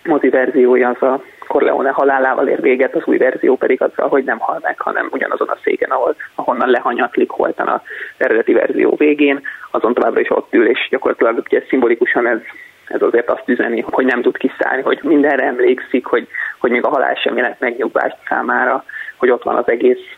mozi 0.05 0.29
verziója 0.29 0.89
az 0.89 1.03
a 1.03 1.21
Corleone 1.47 1.91
halálával 1.91 2.49
ér 2.49 2.61
véget, 2.61 2.95
az 2.95 3.03
új 3.05 3.17
verzió 3.17 3.57
pedig 3.57 3.83
azzal, 3.83 4.09
hogy 4.09 4.25
nem 4.25 4.39
hal 4.39 4.59
meg, 4.63 4.81
hanem 4.81 5.09
ugyanazon 5.11 5.49
a 5.49 5.59
széken, 5.63 5.91
ahol, 5.91 6.17
ahonnan 6.35 6.71
lehanyatlik 6.71 7.31
holtan 7.31 7.69
az 7.69 7.81
eredeti 8.17 8.53
verzió 8.53 8.95
végén, 8.97 9.41
azon 9.71 9.95
továbbra 9.95 10.21
is 10.21 10.31
ott 10.31 10.55
ül, 10.55 10.69
és 10.69 10.89
gyakorlatilag 10.91 11.43
ugye 11.45 11.63
szimbolikusan 11.69 12.27
ez, 12.27 12.39
ez 12.89 13.03
azért 13.03 13.31
azt 13.31 13.49
üzeni, 13.49 13.81
hogy 13.81 14.05
nem 14.05 14.23
tud 14.23 14.37
kiszállni, 14.37 14.83
hogy 14.83 14.99
mindenre 15.03 15.45
emlékszik, 15.45 16.07
hogy, 16.07 16.29
hogy 16.59 16.71
még 16.71 16.85
a 16.85 16.89
halál 16.89 17.15
sem 17.15 17.37
jelent 17.37 17.61
megnyugvást 17.61 18.17
számára, 18.29 18.85
hogy 19.17 19.31
ott 19.31 19.43
van 19.43 19.57
az 19.57 19.69
egész 19.69 20.17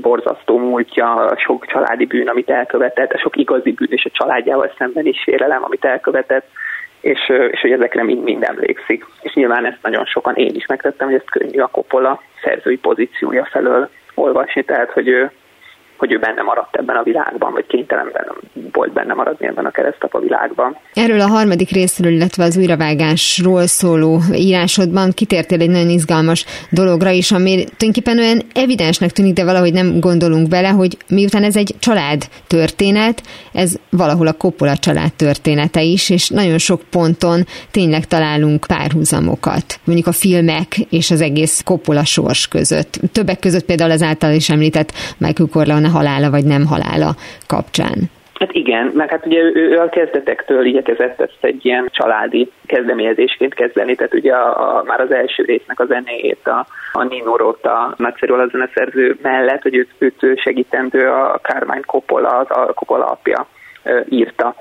borzasztó 0.00 0.58
múltja, 0.58 1.34
sok 1.36 1.66
családi 1.66 2.06
bűn, 2.06 2.28
amit 2.28 2.50
elkövetett, 2.50 3.18
sok 3.18 3.36
igazi 3.36 3.72
bűn 3.72 3.88
és 3.90 4.04
a 4.04 4.10
családjával 4.12 4.72
szemben 4.78 5.06
is 5.06 5.22
félelem, 5.22 5.64
amit 5.64 5.84
elkövetett, 5.84 6.46
és, 7.00 7.32
és 7.50 7.60
hogy 7.60 7.72
ezekre 7.72 8.02
mind, 8.04 8.22
mind 8.22 8.42
emlékszik. 8.42 9.04
És 9.20 9.34
nyilván 9.34 9.66
ezt 9.66 9.82
nagyon 9.82 10.04
sokan 10.04 10.34
én 10.34 10.54
is 10.54 10.66
megtettem, 10.66 11.06
hogy 11.06 11.16
ezt 11.16 11.30
könnyű 11.30 11.58
a 11.58 11.66
Coppola 11.66 12.22
szerzői 12.42 12.78
pozíciója 12.78 13.48
felől 13.50 13.88
olvasni, 14.14 14.62
tehát 14.64 14.90
hogy 14.90 15.08
ő 15.08 15.30
hogy 15.98 16.12
ő 16.12 16.18
benne 16.18 16.42
maradt 16.42 16.76
ebben 16.76 16.96
a 16.96 17.02
világban, 17.02 17.52
vagy 17.52 17.66
kénytelen 17.66 18.12
volt 18.72 18.92
benne 18.92 19.14
maradni 19.14 19.46
ebben 19.46 19.64
a 19.64 19.70
keresztapa 19.70 20.18
világban. 20.18 20.76
Erről 20.94 21.20
a 21.20 21.26
harmadik 21.26 21.70
részről, 21.70 22.12
illetve 22.12 22.44
az 22.44 22.56
újravágásról 22.56 23.66
szóló 23.66 24.20
írásodban 24.32 25.10
kitértél 25.10 25.60
egy 25.60 25.70
nagyon 25.70 25.88
izgalmas 25.88 26.44
dologra 26.70 27.10
is, 27.10 27.32
ami 27.32 27.50
tulajdonképpen 27.50 28.18
olyan 28.18 28.42
evidensnek 28.54 29.10
tűnik, 29.10 29.34
de 29.34 29.44
valahogy 29.44 29.72
nem 29.72 30.00
gondolunk 30.00 30.48
bele, 30.48 30.68
hogy 30.68 30.96
miután 31.08 31.42
ez 31.42 31.56
egy 31.56 31.74
család 31.78 32.22
történet, 32.46 33.22
ez 33.52 33.74
valahol 33.90 34.26
a 34.26 34.32
Coppola 34.32 34.76
család 34.76 35.12
története 35.12 35.82
is, 35.82 36.10
és 36.10 36.28
nagyon 36.28 36.58
sok 36.58 36.82
ponton 36.90 37.46
tényleg 37.70 38.06
találunk 38.06 38.66
párhuzamokat, 38.66 39.80
mondjuk 39.84 40.06
a 40.06 40.12
filmek 40.12 40.76
és 40.90 41.10
az 41.10 41.20
egész 41.20 41.62
Coppola 41.64 42.04
sors 42.04 42.48
között. 42.48 43.00
Többek 43.12 43.38
között 43.38 43.64
például 43.64 43.90
az 43.90 44.02
által 44.02 44.32
is 44.32 44.50
említett 44.50 44.92
Michael 45.18 45.48
Corleone 45.52 45.87
halála 45.88 46.30
vagy 46.30 46.44
nem 46.44 46.66
halála 46.66 47.14
kapcsán. 47.46 48.10
Hát 48.38 48.52
igen, 48.52 48.90
meg 48.94 49.10
hát 49.10 49.26
ugye 49.26 49.38
ő, 49.38 49.52
ő 49.54 49.78
a 49.78 49.88
kezdetektől 49.88 50.64
igyekezett 50.64 51.20
ezt 51.20 51.38
egy 51.40 51.64
ilyen 51.64 51.88
családi 51.92 52.50
kezdeményezésként 52.66 53.54
kezdeni, 53.54 53.94
tehát 53.94 54.14
ugye 54.14 54.32
a, 54.32 54.76
a, 54.78 54.82
már 54.82 55.00
az 55.00 55.12
első 55.12 55.42
résznek 55.44 55.80
a 55.80 55.86
zenéjét 55.86 56.46
a, 56.46 56.66
a 56.92 57.04
Nino 57.04 57.36
Rota 57.36 57.94
nagyszerű 57.96 58.32
a 58.32 58.46
zeneszerző 58.46 59.18
mellett, 59.22 59.62
hogy 59.62 59.76
őt, 59.76 59.90
őt 59.98 60.40
segítendő 60.40 61.08
a 61.08 61.38
Carmine 61.42 61.80
Coppola, 61.86 62.28
az 62.28 62.46
a 62.48 62.72
Coppola 62.74 63.06
apja 63.06 63.46
írta 64.08 64.54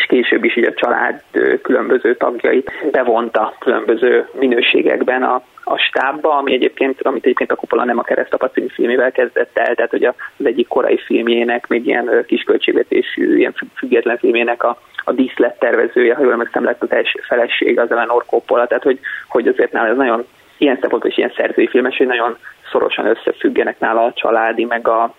és 0.00 0.06
később 0.06 0.44
is 0.44 0.56
így 0.56 0.64
a 0.64 0.74
család 0.74 1.22
különböző 1.62 2.16
tagjait 2.16 2.72
bevonta 2.90 3.54
különböző 3.58 4.28
minőségekben 4.32 5.22
a, 5.22 5.42
a 5.64 5.76
stábba, 5.76 6.36
ami 6.36 6.52
egyébként, 6.52 7.02
amit 7.02 7.24
egyébként 7.24 7.50
a 7.50 7.54
Kupola 7.54 7.84
nem 7.84 7.98
a 7.98 8.02
keresztapa 8.02 8.50
című 8.50 8.66
filmével 8.68 9.12
kezdett 9.12 9.58
el, 9.58 9.74
tehát 9.74 9.90
hogy 9.90 10.04
az 10.04 10.14
egyik 10.42 10.68
korai 10.68 10.98
filmjének, 10.98 11.66
még 11.68 11.86
ilyen 11.86 12.24
kisköltségvetésű, 12.26 13.36
ilyen 13.36 13.54
független 13.76 14.18
filmének 14.18 14.62
a, 14.62 14.78
a 15.04 15.12
díszlettervezője, 15.12 16.14
ha 16.14 16.22
jól 16.22 16.32
emlékszem, 16.32 16.64
lett 16.64 16.82
az 16.82 16.92
első 16.92 17.20
feleség, 17.28 17.78
az 17.78 17.90
Eleanor 17.90 18.24
Coppola, 18.26 18.66
tehát 18.66 18.82
hogy, 18.82 18.98
hogy 19.28 19.48
azért 19.48 19.72
nála 19.72 19.88
ez 19.88 19.96
nagyon 19.96 20.26
ilyen 20.58 20.78
szempontból 20.80 21.10
is 21.10 21.16
ilyen 21.16 21.32
szerzői 21.36 21.68
filmes, 21.68 21.96
hogy 21.96 22.06
nagyon 22.06 22.36
szorosan 22.70 23.06
összefüggenek 23.06 23.78
nála 23.78 24.04
a 24.04 24.12
családi, 24.12 24.64
meg 24.64 24.88
a, 24.88 25.14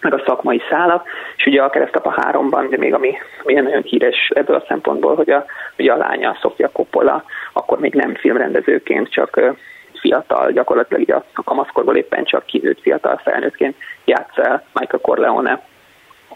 meg 0.00 0.14
a 0.14 0.22
szakmai 0.26 0.60
szálak, 0.70 1.08
és 1.36 1.46
ugye 1.46 1.62
a 1.62 1.70
Keresztapa 1.70 2.14
3-ban, 2.30 2.66
de 2.70 2.76
még 2.76 2.94
ami 2.94 3.18
milyen 3.44 3.64
nagyon 3.64 3.82
híres 3.82 4.30
ebből 4.34 4.56
a 4.56 4.64
szempontból, 4.68 5.14
hogy 5.14 5.30
a, 5.30 5.44
ugye 5.78 5.92
a 5.92 5.96
lánya, 5.96 6.30
a 6.30 6.38
Sofia 6.40 6.68
Coppola, 6.68 7.24
akkor 7.52 7.78
még 7.78 7.94
nem 7.94 8.14
filmrendezőként, 8.14 9.10
csak 9.10 9.40
fiatal, 10.00 10.52
gyakorlatilag 10.52 11.10
a, 11.10 11.24
a 11.34 11.42
kamaszkorból 11.42 11.96
éppen 11.96 12.24
csak 12.24 12.46
kinőtt 12.46 12.80
fiatal 12.80 13.20
felnőttként 13.24 13.76
játsz 14.04 14.38
el 14.38 14.64
Michael 14.72 15.02
Corleone 15.02 15.62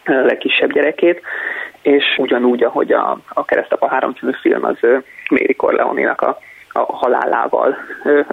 legkisebb 0.05 0.73
gyerekét, 0.73 1.23
és 1.83 2.05
ugyanúgy, 2.19 2.63
ahogy 2.63 2.93
a, 2.93 3.19
a 3.29 3.45
Keresztapa 3.45 3.89
3 3.89 4.15
című 4.15 4.33
film 4.41 4.65
az 4.65 4.79
Mary 5.31 5.55
Corleone-nak 5.55 6.21
a 6.21 6.39
a 6.73 6.97
halálával, 6.97 7.77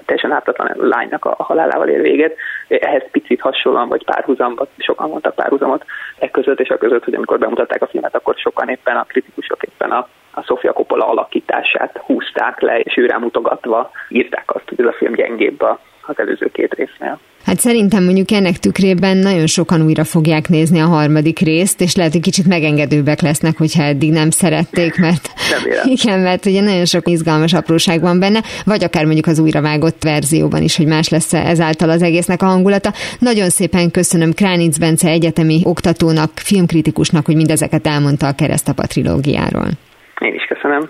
teljesen 0.06 0.32
ártatlan 0.32 0.71
lánynak 0.75 1.25
a 1.25 1.43
halálával 1.43 1.88
ér 1.88 2.02
véget. 2.02 2.36
Ehhez 2.67 3.04
picit 3.12 3.41
hasonlóan, 3.41 3.88
vagy 3.88 4.06
párhuzamban, 4.06 4.67
sokan 4.78 5.10
mondtak 5.10 5.36
párhuzamot 5.36 5.86
e 6.19 6.30
között, 6.30 6.60
és 6.60 6.69
a 6.69 6.78
között, 6.78 7.04
hogy 7.04 7.13
amikor 7.13 7.39
bemutatták 7.39 7.82
a 7.82 7.88
filmet, 7.88 8.15
akkor 8.15 8.36
sokan 8.36 8.69
éppen 8.69 8.95
a 8.95 9.04
kritikusok 9.04 9.63
éppen 9.63 9.91
a, 9.91 10.08
a 10.32 10.41
Sofia 10.41 10.73
Coppola 10.73 11.08
alakítását 11.08 11.97
húzták 11.97 12.60
le, 12.62 12.80
és 12.80 12.97
őre 12.97 13.17
mutogatva 13.17 13.91
írták 14.10 14.56
azt, 14.56 14.69
hogy 14.69 14.80
ez 14.80 14.88
a 14.88 14.97
film 14.97 15.13
gyengébb 15.13 15.62
az 16.02 16.19
előző 16.19 16.47
két 16.52 16.73
résznél. 16.73 17.19
Hát 17.45 17.60
szerintem 17.60 18.04
mondjuk 18.04 18.32
ennek 18.32 18.58
tükrében 18.58 19.17
nagyon 19.17 19.47
sokan 19.47 19.82
újra 19.82 20.04
fogják 20.04 20.49
nézni 20.49 20.80
a 20.80 20.86
harmadik 20.86 21.39
részt, 21.39 21.82
és 21.82 21.95
lehet, 21.95 22.12
hogy 22.12 22.21
kicsit 22.21 22.47
megengedőbbek 22.47 23.21
lesznek, 23.21 23.58
hogyha 23.58 23.84
eddig 23.84 24.12
nem 24.12 24.30
szerették, 24.30 24.97
mert 24.97 25.30
nem 25.49 25.82
igen, 25.95 26.19
mert 26.19 26.45
ugye 26.45 26.62
nagyon 26.62 26.86
sok 26.86 27.08
izgalmas 27.08 27.54
apróság 27.54 28.02
van 28.02 28.19
benne, 28.19 28.39
vagy 28.65 28.84
akár 28.84 29.06
mondjuk 29.06 29.25
az 29.25 29.39
újravágott 29.39 30.04
verzióban 30.04 30.62
is, 30.62 30.78
hogy 30.78 30.88
más 30.88 31.10
lesz 31.10 31.34
ezáltal 31.34 31.89
az 31.89 32.02
egésznek 32.02 32.41
a 32.41 32.45
hangulata. 32.45 32.93
Nagyon 33.19 33.49
szépen 33.49 33.91
köszönöm 33.91 34.34
Kránic 34.34 34.78
Bence 34.78 35.10
egyetemi 35.10 35.62
oktatónak, 35.63 36.32
filmkritikusnak, 36.36 37.25
hogy 37.25 37.36
mindezeket 37.36 37.88
elmondta 37.88 38.28
a 38.28 38.34
Keresztapa 38.34 38.88
trilógiáról. 38.88 39.67
Én 40.19 40.34
is 40.34 40.43
köszönöm. 40.43 40.89